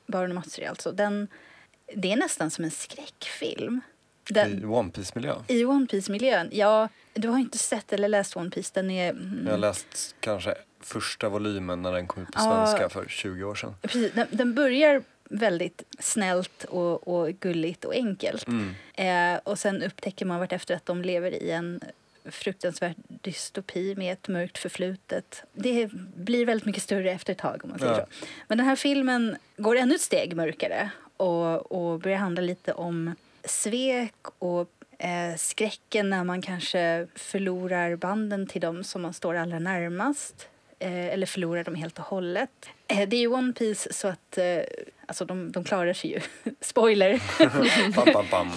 [0.06, 1.28] Baron och Matsuri alltså, den,
[1.96, 3.80] det är nästan som en skräckfilm.
[4.30, 5.34] Den, I One Piece-miljö.
[5.48, 9.10] I One Piece-miljön, ja, du har inte sett eller läst One Piece, den är...
[9.10, 12.66] mm, Jag har läst kanske första volymen när den kom ut på Ja.
[12.66, 13.74] svenska för 20 år sedan.
[13.82, 18.46] Precis, den, den börjar väldigt snällt och, och gulligt och enkelt.
[18.48, 18.74] Mm.
[19.34, 21.80] Eh, och sen upptäcker man vartefter att de lever i en
[22.30, 25.42] fruktansvärd dystopi med ett mörkt förflutet.
[25.52, 28.06] Det blir väldigt mycket större efter ett tag om man säger Ja.
[28.20, 28.26] så.
[28.48, 30.90] Men den här filmen går ännu ett steg mörkare
[31.20, 33.14] och, och börjar handla lite om
[33.44, 39.58] svek och eh, skräcken när man kanske förlorar banden till dem som man står allra
[39.58, 40.48] närmast.
[40.78, 42.50] Eh, eller förlorar dem helt och hållet.
[42.88, 44.60] Eh, det är ju One Piece så att eh,
[45.06, 46.20] alltså de, de klarar sig ju.
[46.60, 47.20] Spoiler!
[47.94, 48.48] Bam, bam, bam.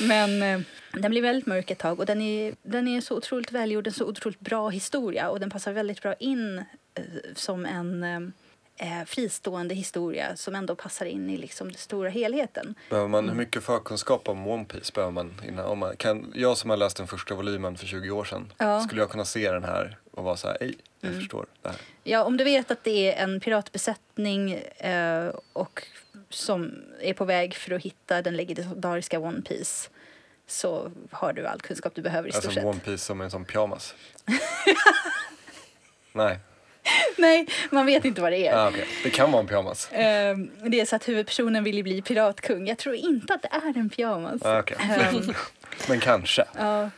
[0.00, 0.60] Men eh,
[0.92, 3.92] den blir väldigt mörk ett tag och den är, den är så otroligt välgjord, en
[3.92, 6.58] så otroligt bra historia och den passar väldigt bra in
[6.94, 7.04] eh,
[7.34, 8.32] som en
[8.76, 12.74] eh, fristående historia som ändå passar in i liksom den stora helheten.
[12.90, 15.64] Behöver man, hur mycket förkunskap om One Piece behöver man innan?
[15.64, 18.80] Om man kan, jag som har läst den första volymen för 20 år sedan, Ja.
[18.80, 21.20] skulle jag kunna se den här och vara så här, ej, jag Mm.
[21.20, 21.78] förstår det här.
[22.04, 25.82] Ja, om du vet att det är en piratbesättning eh, och
[26.30, 29.90] som är på väg för att hitta den legendariska One Piece
[30.46, 32.64] så har du all kunskap du behöver i stort Alltså sett.
[32.64, 33.94] One Piece som en sån pyjamas.
[36.12, 36.38] Nej,
[37.18, 38.56] Nej, man vet inte vad det är.
[38.56, 38.86] ah, okej.
[39.02, 39.88] det kan vara en pyjamas.
[39.92, 42.66] Ehm, det är så att huvudpersonen vill ju bli piratkung.
[42.68, 44.42] Jag tror inte att det är en pyjamas.
[44.44, 44.76] Ah, okej.
[44.80, 45.32] Ehm,
[45.88, 46.44] Men kanske.
[46.58, 46.90] ja.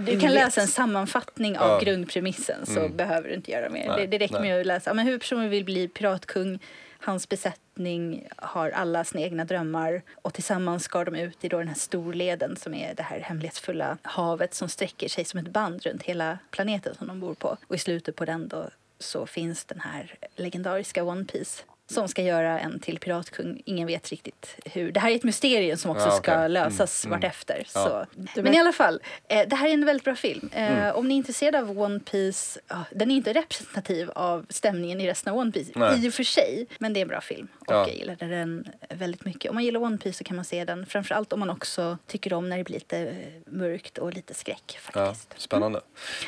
[0.00, 1.78] Du kan läsa en sammanfattning av Ja.
[1.78, 2.96] grundpremissen så Mm.
[2.96, 3.88] behöver du inte göra mer.
[3.88, 4.50] Nej, det, det räcker nej.
[4.50, 4.94] med att läsa.
[4.94, 6.58] Men huvudpersonen vill bli piratkung.
[6.98, 11.68] Hans besättning har alla sina egna drömmar och tillsammans ska de ut i då den
[11.68, 16.02] här storleden som är det här hemlighetsfulla havet som sträcker sig som ett band runt
[16.02, 17.56] hela planeten som de bor på.
[17.66, 22.22] Och i slutet på den då så finns den här legendariska One Piece som ska
[22.22, 23.62] göra en till piratkung.
[23.64, 24.92] Ingen vet riktigt hur.
[24.92, 26.48] Det här är ett mysterium som också Ja, ska okej.
[26.48, 27.20] lösas Mm, mm.
[27.20, 27.66] vartefter.
[27.74, 28.06] Ja.
[28.34, 28.42] Så.
[28.42, 30.50] Men i alla fall, eh, det här är en väldigt bra film.
[30.52, 30.96] Eh, Mm.
[30.96, 35.06] Om ni är intresserade av One Piece, ja, den är inte representativ av stämningen i
[35.08, 36.06] resten av One Piece Nej.
[36.06, 36.66] i och för sig.
[36.78, 37.86] Men det är en bra film och Ja.
[37.88, 39.48] jag gillade den väldigt mycket.
[39.50, 40.86] Om man gillar One Piece så kan man se den.
[40.86, 43.14] Framförallt om man också tycker om när det blir lite eh,
[43.46, 45.34] mörkt och lite skräck Ja, faktiskt.
[45.40, 45.80] spännande.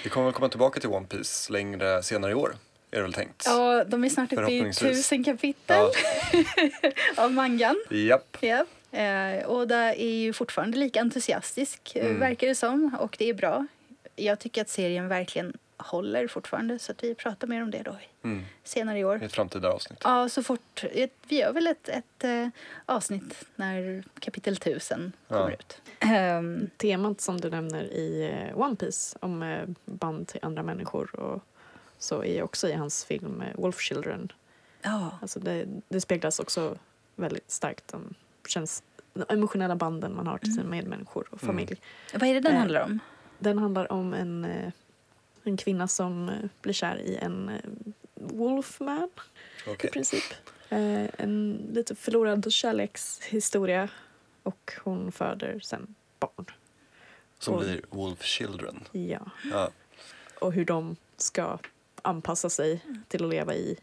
[0.04, 2.54] Vi kommer väl komma tillbaka till One Piece längre senare i år,
[2.90, 3.42] är det väl tänkt?
[3.46, 5.86] Ja, de är snart uppe i tusen kapitel
[7.16, 7.76] av mangan.
[7.90, 8.36] Japp.
[8.40, 8.64] Ja.
[8.98, 12.20] Eh, och där är ju fortfarande lika entusiastisk, eh, Mm.
[12.20, 12.96] verkar det som.
[13.00, 13.66] Och det är bra.
[14.16, 17.96] Jag tycker att serien verkligen håller fortfarande så att vi pratar mer om det då
[18.24, 18.44] Mm.
[18.64, 19.22] senare i I år.
[19.22, 19.98] ett framtida avsnitt.
[20.04, 20.84] Ja, så fort.
[20.92, 22.48] ett- Vi gör väl ett, ett eh,
[22.86, 25.56] avsnitt när kapitel 1000 kommer Ja.
[25.56, 25.80] ut.
[26.76, 31.42] Temat som du nämner i eh, One Piece om band till andra människor och
[31.98, 34.32] så är också i hans film eh, Wolf Children.
[34.82, 36.78] ja, Alltså det, det speglas också
[37.16, 38.14] väldigt starkt de,
[38.48, 38.82] känns,
[39.14, 41.54] de emotionella banden man har till sina medmänniskor och Mm.
[41.54, 41.80] familj.
[42.14, 42.98] vad är det den Eh, handlar om?
[43.38, 44.72] Den handlar om en, eh,
[45.44, 47.50] en kvinna som eh, blir kär i en
[48.14, 49.10] Wolfman
[49.66, 49.90] i Okej.
[49.90, 50.24] princip.
[50.68, 53.88] Eh, En lite förlorad kärlekshistoria
[54.42, 56.46] och hon föder sen barn.
[57.38, 58.84] Som och- blir Wolf Children.
[58.92, 59.30] Ja.
[59.50, 59.70] Ja.
[60.40, 61.58] Och hur de ska
[62.08, 63.76] anpassa sig till att leva i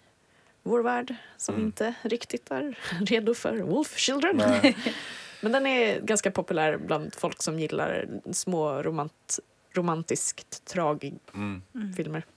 [0.63, 1.67] vår värld som Mm.
[1.67, 4.37] inte riktigt är redo för Wolf Children.
[4.37, 4.77] Nej.
[5.41, 9.39] Men den är ganska populär bland folk som gillar små romant
[9.73, 11.23] romantiskt tragfilmer.
[11.33, 11.63] Mm.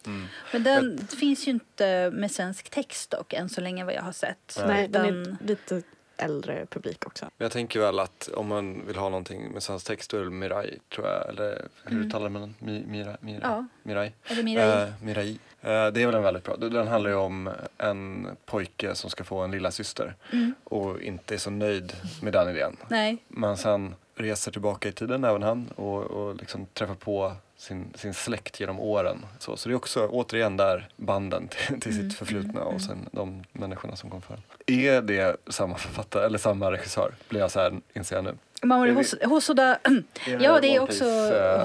[0.07, 0.27] Mm.
[0.53, 4.13] Men den finns ju inte med svensk text dock, än så länge vad jag har
[4.13, 4.55] sett.
[4.59, 4.67] Nej.
[4.69, 5.83] Nej, den Utan- är lite
[6.17, 7.31] äldre publik också.
[7.39, 10.31] Jag tänker väl att om man vill ha någonting med svensk text då är det
[10.31, 11.29] Mirai, tror jag.
[11.29, 12.09] Eller hur Mm.
[12.09, 12.55] uttalar man den?
[12.59, 13.67] Mi, mira, mira, Ja.
[13.83, 14.13] Mirai.
[14.25, 14.83] Eller Mirai.
[14.83, 15.39] Eh, Mirai.
[15.63, 16.57] Eh, det är väl en väldigt bra.
[16.57, 20.55] Den handlar ju om en pojke som ska få en lilla syster Mm.
[20.65, 21.93] och inte är så nöjd
[22.23, 22.77] med den idén.
[22.89, 23.17] Nej.
[23.29, 28.15] Men sen reser tillbaka i tiden även han och, och liksom träffar på sin, sin
[28.15, 29.27] släkt genom åren.
[29.39, 32.71] Så, så det är också återigen där banden till, till Mm, sitt förflutna mm, och
[32.71, 32.81] mm.
[32.81, 34.39] sen de människorna som kom före.
[34.67, 37.15] Är det samma författare eller samma regissör?
[37.29, 38.35] Blir jag så här, inser jag nu.
[38.63, 39.79] Hos- Hosoda.
[40.41, 41.05] Ja, det är också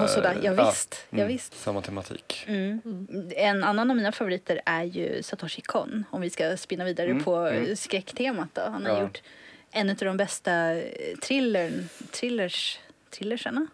[0.00, 0.34] Hosoda.
[0.42, 1.06] Ja, visst.
[1.10, 1.54] Ja, mm, visst.
[1.60, 2.44] Samma tematik.
[2.48, 2.80] Mm.
[2.84, 3.30] Mm.
[3.36, 7.24] En annan av mina favoriter är ju Satoshi Kon, om vi ska spinna vidare Mm,
[7.24, 7.76] på mm.
[7.76, 8.48] skräcktemat.
[8.52, 8.62] Då.
[8.62, 9.00] Han har Ja.
[9.02, 9.22] gjort
[9.70, 12.78] en av de bästa eh, thrillern, thrillers,
[13.10, 13.66] thrillersarna.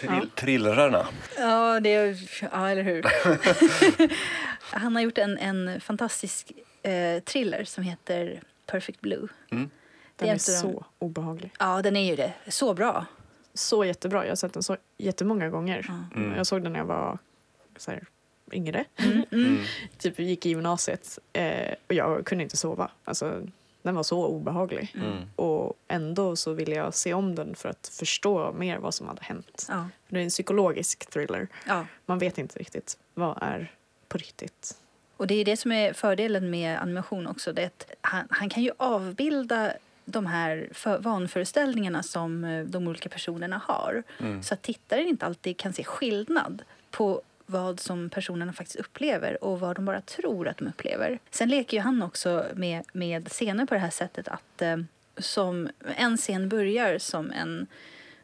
[0.00, 1.06] Trill, Trillrarna.
[1.38, 2.16] Ja, det är,
[2.52, 3.04] ja, eller hur?
[4.60, 6.52] Han har gjort en, en fantastisk
[6.82, 9.28] eh, thriller som heter Perfect Blue.
[10.18, 10.18] Mm.
[10.18, 11.50] Det Den är är inte de- så obehaglig.
[11.58, 12.32] Ja, den är ju det.
[12.48, 13.06] Så bra.
[13.54, 14.24] Så jättebra.
[14.24, 15.86] Jag har sett den så jättemånga gånger.
[16.14, 16.36] Mm.
[16.36, 17.18] Jag såg den när jag var
[17.76, 18.04] så här,
[18.52, 18.84] yngre.
[18.96, 19.26] Mm, mm.
[19.46, 19.64] Mm.
[19.98, 22.90] Typ gick i gymnasiet eh, och jag kunde inte sova.
[23.04, 23.42] Alltså,
[23.82, 24.92] den var så obehaglig.
[24.94, 25.16] Mm.
[25.36, 29.22] Och ändå så ville jag se om den för att förstå mer vad som hade
[29.22, 29.66] hänt.
[29.68, 31.48] Ja, Det är en psykologisk thriller.
[31.66, 31.86] ja.
[32.06, 33.72] Man vet inte riktigt vad är
[34.08, 34.76] på riktigt.
[35.16, 37.52] Och det är det som är fördelen med animation också.
[37.52, 39.72] Det han, han kan ju avbilda
[40.06, 44.02] de här för, vanföreställningarna som eh, de olika personerna har.
[44.18, 44.42] Mm.
[44.42, 49.60] Så att tittaren inte alltid kan se skillnad på vad som personerna faktiskt upplever och
[49.60, 51.18] vad de bara tror att de upplever.
[51.30, 54.76] Sen leker ju han också med, med scener på det här sättet att eh,
[55.18, 57.66] som en scen börjar som en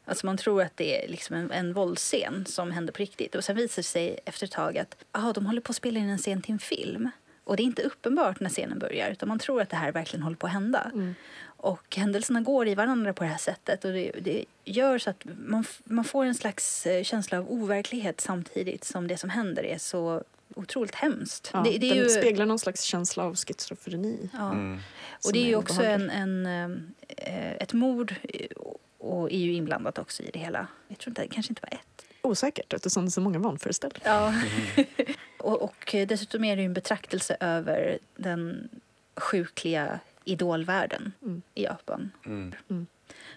[0.04, 3.34] Alltså man tror att det är liksom en, en våldsscen som händer på riktigt.
[3.34, 6.00] Och sen visar det sig efter ett tag att ah, de håller på att spela
[6.00, 7.10] in en scen till en film.
[7.44, 10.22] Och det är inte uppenbart när scenen börjar utan man tror att det här verkligen
[10.22, 10.90] håller på att hända.
[10.94, 11.14] Mm.
[11.62, 15.24] Och händelserna går i varandra på det här sättet och det, det gör så att
[15.38, 19.78] man, man får en slags eh, känsla av overklighet samtidigt som det som händer är
[19.78, 20.22] så
[20.54, 21.50] otroligt hemskt.
[21.52, 24.30] Ja, det, det är den ju, speglar någon slags känsla av schizofreni.
[24.32, 24.52] ja.
[24.52, 24.80] Mm.
[25.24, 26.46] Och det är ju också en, en,
[27.08, 28.46] eh, ett mord eh,
[28.98, 30.66] och är ju inblandat också i det hela.
[30.88, 32.04] Jag tror inte, det kanske inte var ett.
[32.22, 34.08] Osäkert eftersom det är så många vanföreställningar.
[34.10, 34.34] Ja.
[35.38, 38.68] och, och dessutom är det ju en betraktelse över den
[39.16, 41.42] sjukliga idolvärlden Mm.
[41.54, 42.10] i Japan.
[42.26, 42.54] Mm.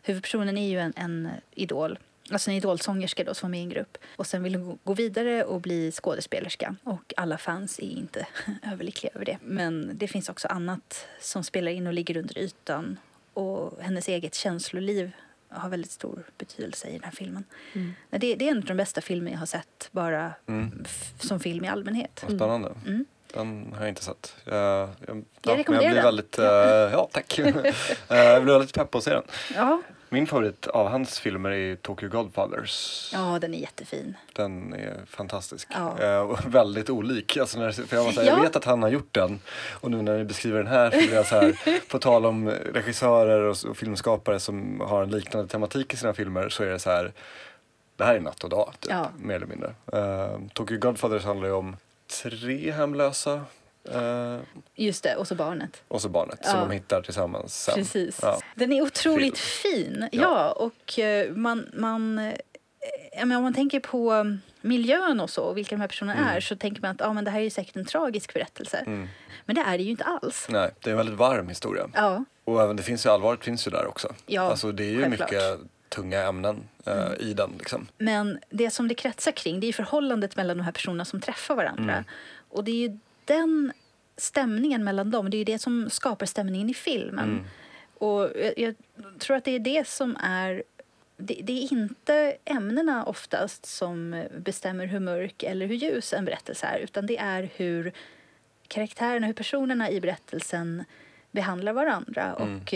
[0.03, 1.99] Huvudpersonen är ju en, en idol,
[2.31, 3.97] alltså en idolsångerska då, som var med i en grupp.
[4.15, 6.75] Och sen vill hon gå- gå vidare och bli skådespelerska.
[6.83, 8.27] Och alla fans är inte
[8.63, 9.37] överlyckliga över det.
[9.41, 12.97] Men det finns också annat som spelar in och ligger under ytan.
[13.33, 15.11] Och hennes eget känsloliv
[15.49, 17.43] har väldigt stor betydelse i den här filmen.
[17.73, 17.93] Mm.
[18.09, 20.83] Det, det är en av de bästa filmer jag har sett bara Mm.
[20.85, 22.23] f- som film i allmänhet.
[22.27, 22.73] Vad spännande.
[22.85, 23.05] Mm.
[23.35, 24.35] Den har jag inte sett.
[24.43, 25.13] Jag, jag, ja,
[25.43, 27.39] men rekommenderar jag blir väldigt, eh, ja tack.
[28.09, 29.23] Eh, jag blir väldigt pepp på att se den.
[29.55, 29.81] Ja.
[30.09, 33.09] Min favorit av hans filmer är Tokyo Godfathers.
[33.13, 34.17] ja, den är jättefin.
[34.33, 35.67] Den är fantastisk.
[35.71, 36.19] Ja.
[36.21, 37.37] Och väldigt olik.
[37.37, 38.33] Alltså när, för jag, var så här, Ja.
[38.35, 39.39] jag vet att han har gjort den.
[39.71, 41.55] Och nu när ni beskriver den här så blir jag så här,
[41.91, 46.49] på tal om regissörer och, och filmskapare som har en liknande tematik i sina filmer
[46.49, 47.13] så är det så här,
[47.95, 49.09] det här är natt och dag, typ, Ja.
[49.17, 49.75] mer eller mindre.
[49.93, 51.77] Uh, Tokyo Godfathers handlar ju om
[52.21, 53.41] tre hemlösa
[53.91, 54.39] eh,
[54.75, 55.83] Just det, och så barnet.
[55.87, 56.65] och så barnet som Ja.
[56.65, 57.75] de hittar tillsammans sen.
[57.75, 58.19] Precis.
[58.21, 58.39] Ja.
[58.55, 60.09] Den är otroligt fin.
[60.11, 60.51] Ja, Ja.
[60.51, 61.69] och eh, man...
[61.73, 62.33] man eh,
[63.17, 66.35] ja, men om man tänker på miljön och så, och vilka de här personerna Mm.
[66.35, 68.77] är, så tänker man att ja, men det här är ju säkert en tragisk berättelse.
[68.77, 69.07] Mm.
[69.45, 70.47] Men det är det ju inte alls.
[70.49, 71.89] Nej, det är en väldigt varm historia.
[71.93, 74.13] Ja, Och även det finns ju allvaret finns ju där också.
[74.25, 75.31] Ja, alltså det är ju självklart.
[75.31, 75.59] mycket
[75.89, 77.13] tunga ämnen eh, Mm.
[77.19, 77.87] i den liksom.
[77.97, 81.55] men det som det kretsar kring det är förhållandet mellan de här personerna som träffar
[81.55, 81.93] varandra.
[81.93, 82.05] Mm.
[82.49, 83.71] Och det är ju den
[84.17, 87.29] stämningen mellan dem, det är ju det som skapar stämningen i filmen.
[87.29, 87.43] Mm.
[87.97, 88.75] Och jag, jag
[89.19, 90.63] tror att det är det som är...
[91.17, 96.65] Det, det är inte ämnena oftast som bestämmer hur mörk eller hur ljus en berättelse
[96.65, 97.91] är utan det är hur
[98.67, 100.83] karaktärerna, hur personerna i berättelsen
[101.31, 102.57] behandlar varandra Mm.
[102.57, 102.73] och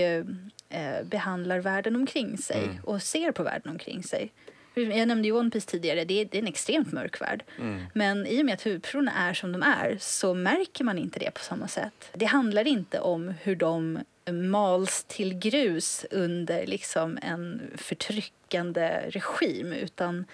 [0.69, 2.77] eh, eh, behandlar världen omkring sig Mm.
[2.83, 4.31] och ser på världen omkring sig.
[4.73, 7.43] Jag nämnde ju One Piece tidigare, det är, det är en extremt mörk värld.
[7.59, 7.83] Mm.
[7.93, 11.31] Men i och med att huvudpersonerna är som de är så märker man inte det
[11.31, 12.09] på samma sätt.
[12.13, 13.99] Det handlar inte om hur de
[14.31, 20.25] mals till grus under liksom en förtryckande regim utan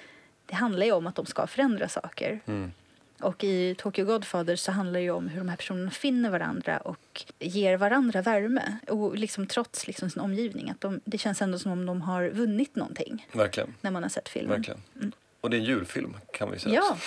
[0.46, 2.40] det handlar ju om att de ska förändra saker.
[2.46, 2.72] Mm.
[3.22, 6.78] Och i Tokyo Godfather så handlar det ju om hur de här personerna finner varandra
[6.78, 8.78] och ger varandra värme.
[8.88, 10.70] Och liksom trots liksom sin omgivning.
[10.70, 13.74] Att de, det känns ändå som om de har vunnit någonting Verkligen.
[13.82, 14.56] när man har sett filmen.
[14.58, 14.82] Verkligen.
[14.96, 15.12] Mm.
[15.42, 16.82] Och det är en julfilm kan vi säga.
[16.82, 16.98] Ja.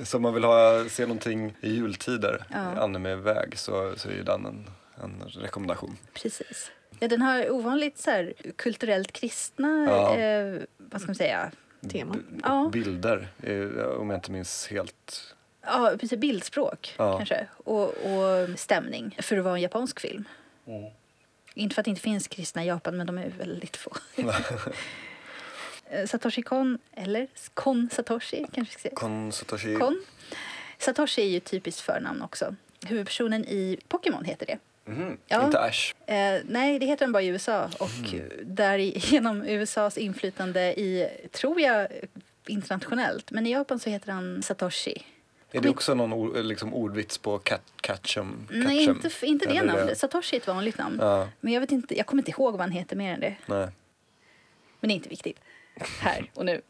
[0.04, 2.58] Så om man vill ha, se någonting i jultider, Ja.
[2.58, 4.66] anime-väg, så, så är den en,
[5.02, 5.96] en rekommendation.
[6.14, 6.70] Precis.
[6.98, 10.16] Ja, den har ovanligt så här, kulturellt kristna Ja.
[10.16, 11.50] eh, vad ska man säga?
[11.88, 12.14] Tema.
[12.14, 12.68] B- Ja.
[12.72, 15.34] Bilder, eh, om jag inte minns helt.
[15.66, 17.16] Ja, precis, bildspråk Ja.
[17.16, 17.46] kanske.
[17.56, 20.24] Och, och stämning för att vara en japansk film.
[20.66, 20.90] Mm.
[21.54, 23.92] Inte för att det inte finns kristna i Japan, men de är väldigt få.
[25.90, 28.90] Eh, Satoshi Kon, eller Kon Satoshi kanske ska.
[28.90, 29.74] Kon Satoshi.
[29.74, 30.04] Kon.
[30.78, 32.54] Satoshi är ju typiskt förnamn också.
[32.86, 34.58] Huvudpersonen i Pokémon heter det.
[34.84, 35.44] Mhm, Ja.
[35.44, 35.94] Inte Ash.
[36.06, 37.70] Eh, nej, det heter den bara i USA.
[37.78, 38.28] Och Mm.
[38.42, 38.78] där
[39.12, 41.88] genom USAs inflytande i, tror jag,
[42.46, 43.30] internationellt.
[43.30, 45.02] Men i Japan så heter han Satoshi.
[45.52, 48.46] Är det också någon ord, liksom ordvits på cat, Catchem?
[48.50, 49.98] Nej, inte, inte det namnet.
[49.98, 50.98] Satoshi är ett vanligt namn.
[51.00, 53.34] Ja, Men jag, vet inte, jag kommer inte ihåg vad han heter mer än det.
[53.46, 53.68] nej.
[54.80, 55.38] Men det är inte viktigt.
[56.00, 56.60] här och nu.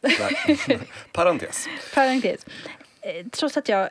[1.13, 1.67] Parentes.
[1.95, 2.47] Parentes.
[3.01, 3.91] Eh, Trots att jag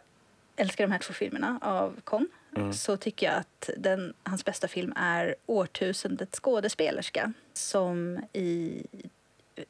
[0.55, 2.73] älskar de här två filmerna av Kong Mm.
[2.73, 8.83] så tycker jag att den, hans bästa film är Årtusendets skådespelerska som i...
[9.55, 9.63] eh,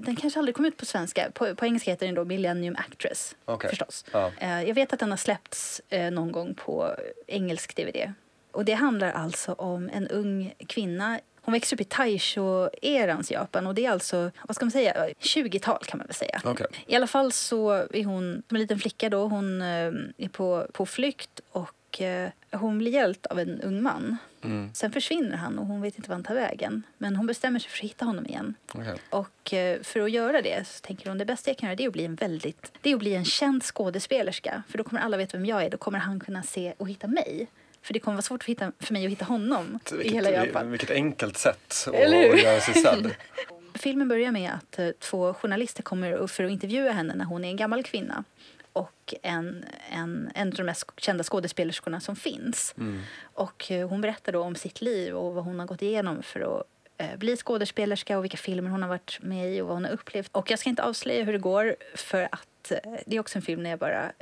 [0.00, 1.30] Den kanske aldrig kom ut på svenska.
[1.34, 3.36] På, på engelska heter den då Millennium Actress.
[3.44, 3.70] Okej.
[3.70, 4.04] Förstås.
[4.12, 4.32] Ja.
[4.38, 6.96] Eh, Jag vet att den har släppts eh, någon gång på
[7.26, 8.12] engelsk DVD.
[8.50, 11.20] Och det handlar alltså om en ung kvinna.
[11.44, 15.84] Hon växer upp i Taisho-erans Japan och det är alltså, vad ska man säga, 20-tal
[15.84, 16.40] kan man väl säga.
[16.44, 16.66] Okej.
[16.86, 20.86] I alla fall så är hon som en liten flicka då, hon är på, på
[20.86, 21.70] flykt och
[22.00, 24.16] eh, hon blir hjälpt av en ung man.
[24.44, 24.70] Mm.
[24.74, 26.82] Sen försvinner han och hon vet inte var han tar vägen.
[26.98, 28.54] Men hon bestämmer sig för att hitta honom igen.
[28.74, 28.94] Okej.
[29.10, 31.84] Och eh, för att göra det så tänker hon det bästa jag kan göra det
[31.84, 34.62] är att bli en väldigt, det är att bli en känd skådespelerska.
[34.68, 35.70] För då kommer alla veta vem jag är.
[35.70, 37.48] Då kommer han kunna se och hitta mig.
[37.82, 40.30] För det kommer vara svårt för, hitta, för mig att hitta honom i Vilket, hela
[40.30, 40.70] Japan.
[40.70, 43.14] vilket enkelt sätt att, att göra sig sedd.
[43.74, 47.48] Filmen börjar med att eh, två journalister kommer för att intervjua henne när hon är
[47.48, 48.24] en gammal kvinna.
[48.72, 52.74] Och en, en, en av de mest kända skådespelerskorna som finns.
[52.78, 53.00] Mm.
[53.22, 56.40] Och eh, hon berättar då om sitt liv och vad hon har gått igenom för
[56.40, 56.66] att
[56.98, 59.92] eh, bli skådespelerska och vilka filmer hon har varit med i och vad hon har
[59.92, 60.30] upplevt.
[60.32, 63.42] Och jag ska inte avslöja hur det går för att eh, det är också en
[63.42, 64.12] film när jag bara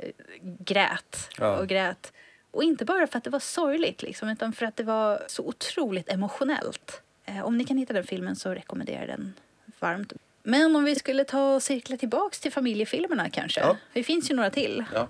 [0.41, 1.57] grät Ja.
[1.57, 2.13] och grät.
[2.51, 5.43] Och inte bara för att det var sorgligt liksom, utan för att det var så
[5.47, 7.01] otroligt emotionellt.
[7.43, 9.33] Om ni kan hitta den filmen så rekommenderar jag den
[9.79, 10.13] varmt.
[10.43, 13.59] Men om vi skulle ta och cirkla tillbaks till familjefilmerna kanske.
[13.61, 13.77] Ja.
[13.93, 14.83] Det finns ju några till.
[14.93, 15.07] Ja.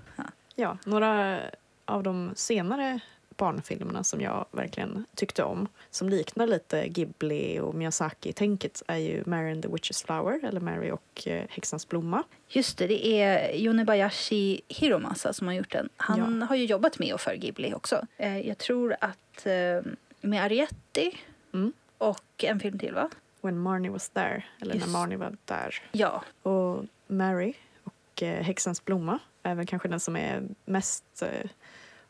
[0.56, 1.40] Ja, några
[1.86, 3.00] av de senare
[3.38, 9.52] barnfilmerna som jag verkligen tyckte om som liknar lite Ghibli och Miyazaki-tänket är ju Mary
[9.52, 12.24] and the Witch's Flower eller Mary och eh, häxans blomma.
[12.48, 15.90] Just det, det är Yonebayashi Hiromasa som har gjort den.
[15.98, 16.46] Han Ja.
[16.46, 18.08] har ju jobbat med och för Ghibli också.
[18.18, 21.18] Eh, jag tror att eh, med Arietti
[21.54, 21.74] Mm.
[21.98, 23.10] och en film till va?
[23.42, 24.86] When Marnie was there, eller Just.
[24.86, 25.76] när Marnie var där.
[25.92, 31.50] Ja, Och Mary och eh, häxans blomma är väl kanske den som är mest eh,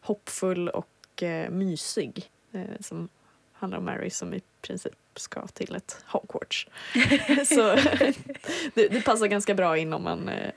[0.02, 2.30] hoppfull och eh, mysig.
[2.52, 3.10] Eh, som
[3.54, 6.68] handlar om Mary som i princip ska till ett Hogwarts.
[7.46, 7.76] Så
[8.74, 10.52] det, det passar ganska bra in om man eh,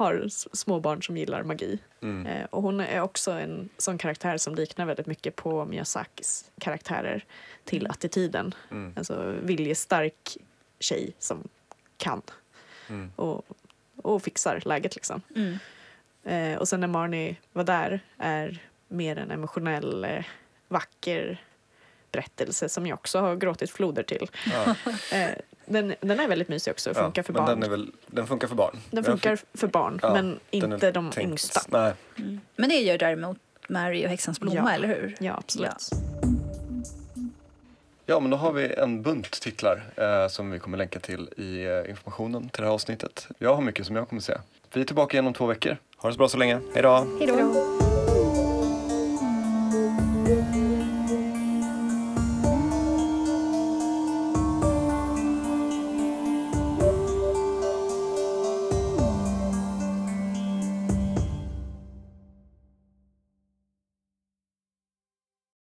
[0.00, 0.26] har
[0.56, 1.78] småbarn som gillar magi.
[2.02, 2.26] Mm.
[2.26, 7.24] Eh, och hon är också en sån karaktär som liknar väldigt mycket på Miyazakis karaktärer
[7.64, 8.54] till attityden.
[8.70, 8.94] Mm.
[8.96, 10.36] Alltså viljestark
[10.78, 11.48] tjej som
[11.96, 12.22] kan
[12.88, 13.12] Mm.
[13.16, 13.44] och,
[13.96, 15.22] och fixar läget liksom.
[15.36, 15.58] mm.
[16.24, 20.24] Eh, och sen när Marnie var där är mer en emotionell, eh,
[20.68, 21.44] vacker
[22.12, 24.30] berättelse som jag också har gråtit floder till.
[24.52, 24.74] Ja.
[25.70, 27.60] Den, den är väldigt mysig också och Ja, funkar för men barn.
[27.60, 28.76] Den, är väl, den funkar för barn.
[28.90, 31.60] Den funkar för barn, Ja, men inte är de tänkt- yngsta.
[31.68, 31.92] Nej.
[32.18, 32.40] Mm.
[32.56, 34.70] Men det gör däremot Mary och häxans blomma, Ja.
[34.72, 35.16] eller hur?
[35.20, 35.90] Ja, absolut.
[38.06, 41.64] Ja, men då har vi en bunt titlar eh, som vi kommer länka till i
[41.64, 43.28] eh, informationen till det här avsnittet.
[43.38, 44.34] Jag har mycket som jag kommer se.
[44.72, 45.76] Vi är tillbaka igen om två veckor.
[45.96, 46.60] Ha det så bra så länge.
[46.74, 47.06] Hej då!
[47.18, 47.80] Hej då!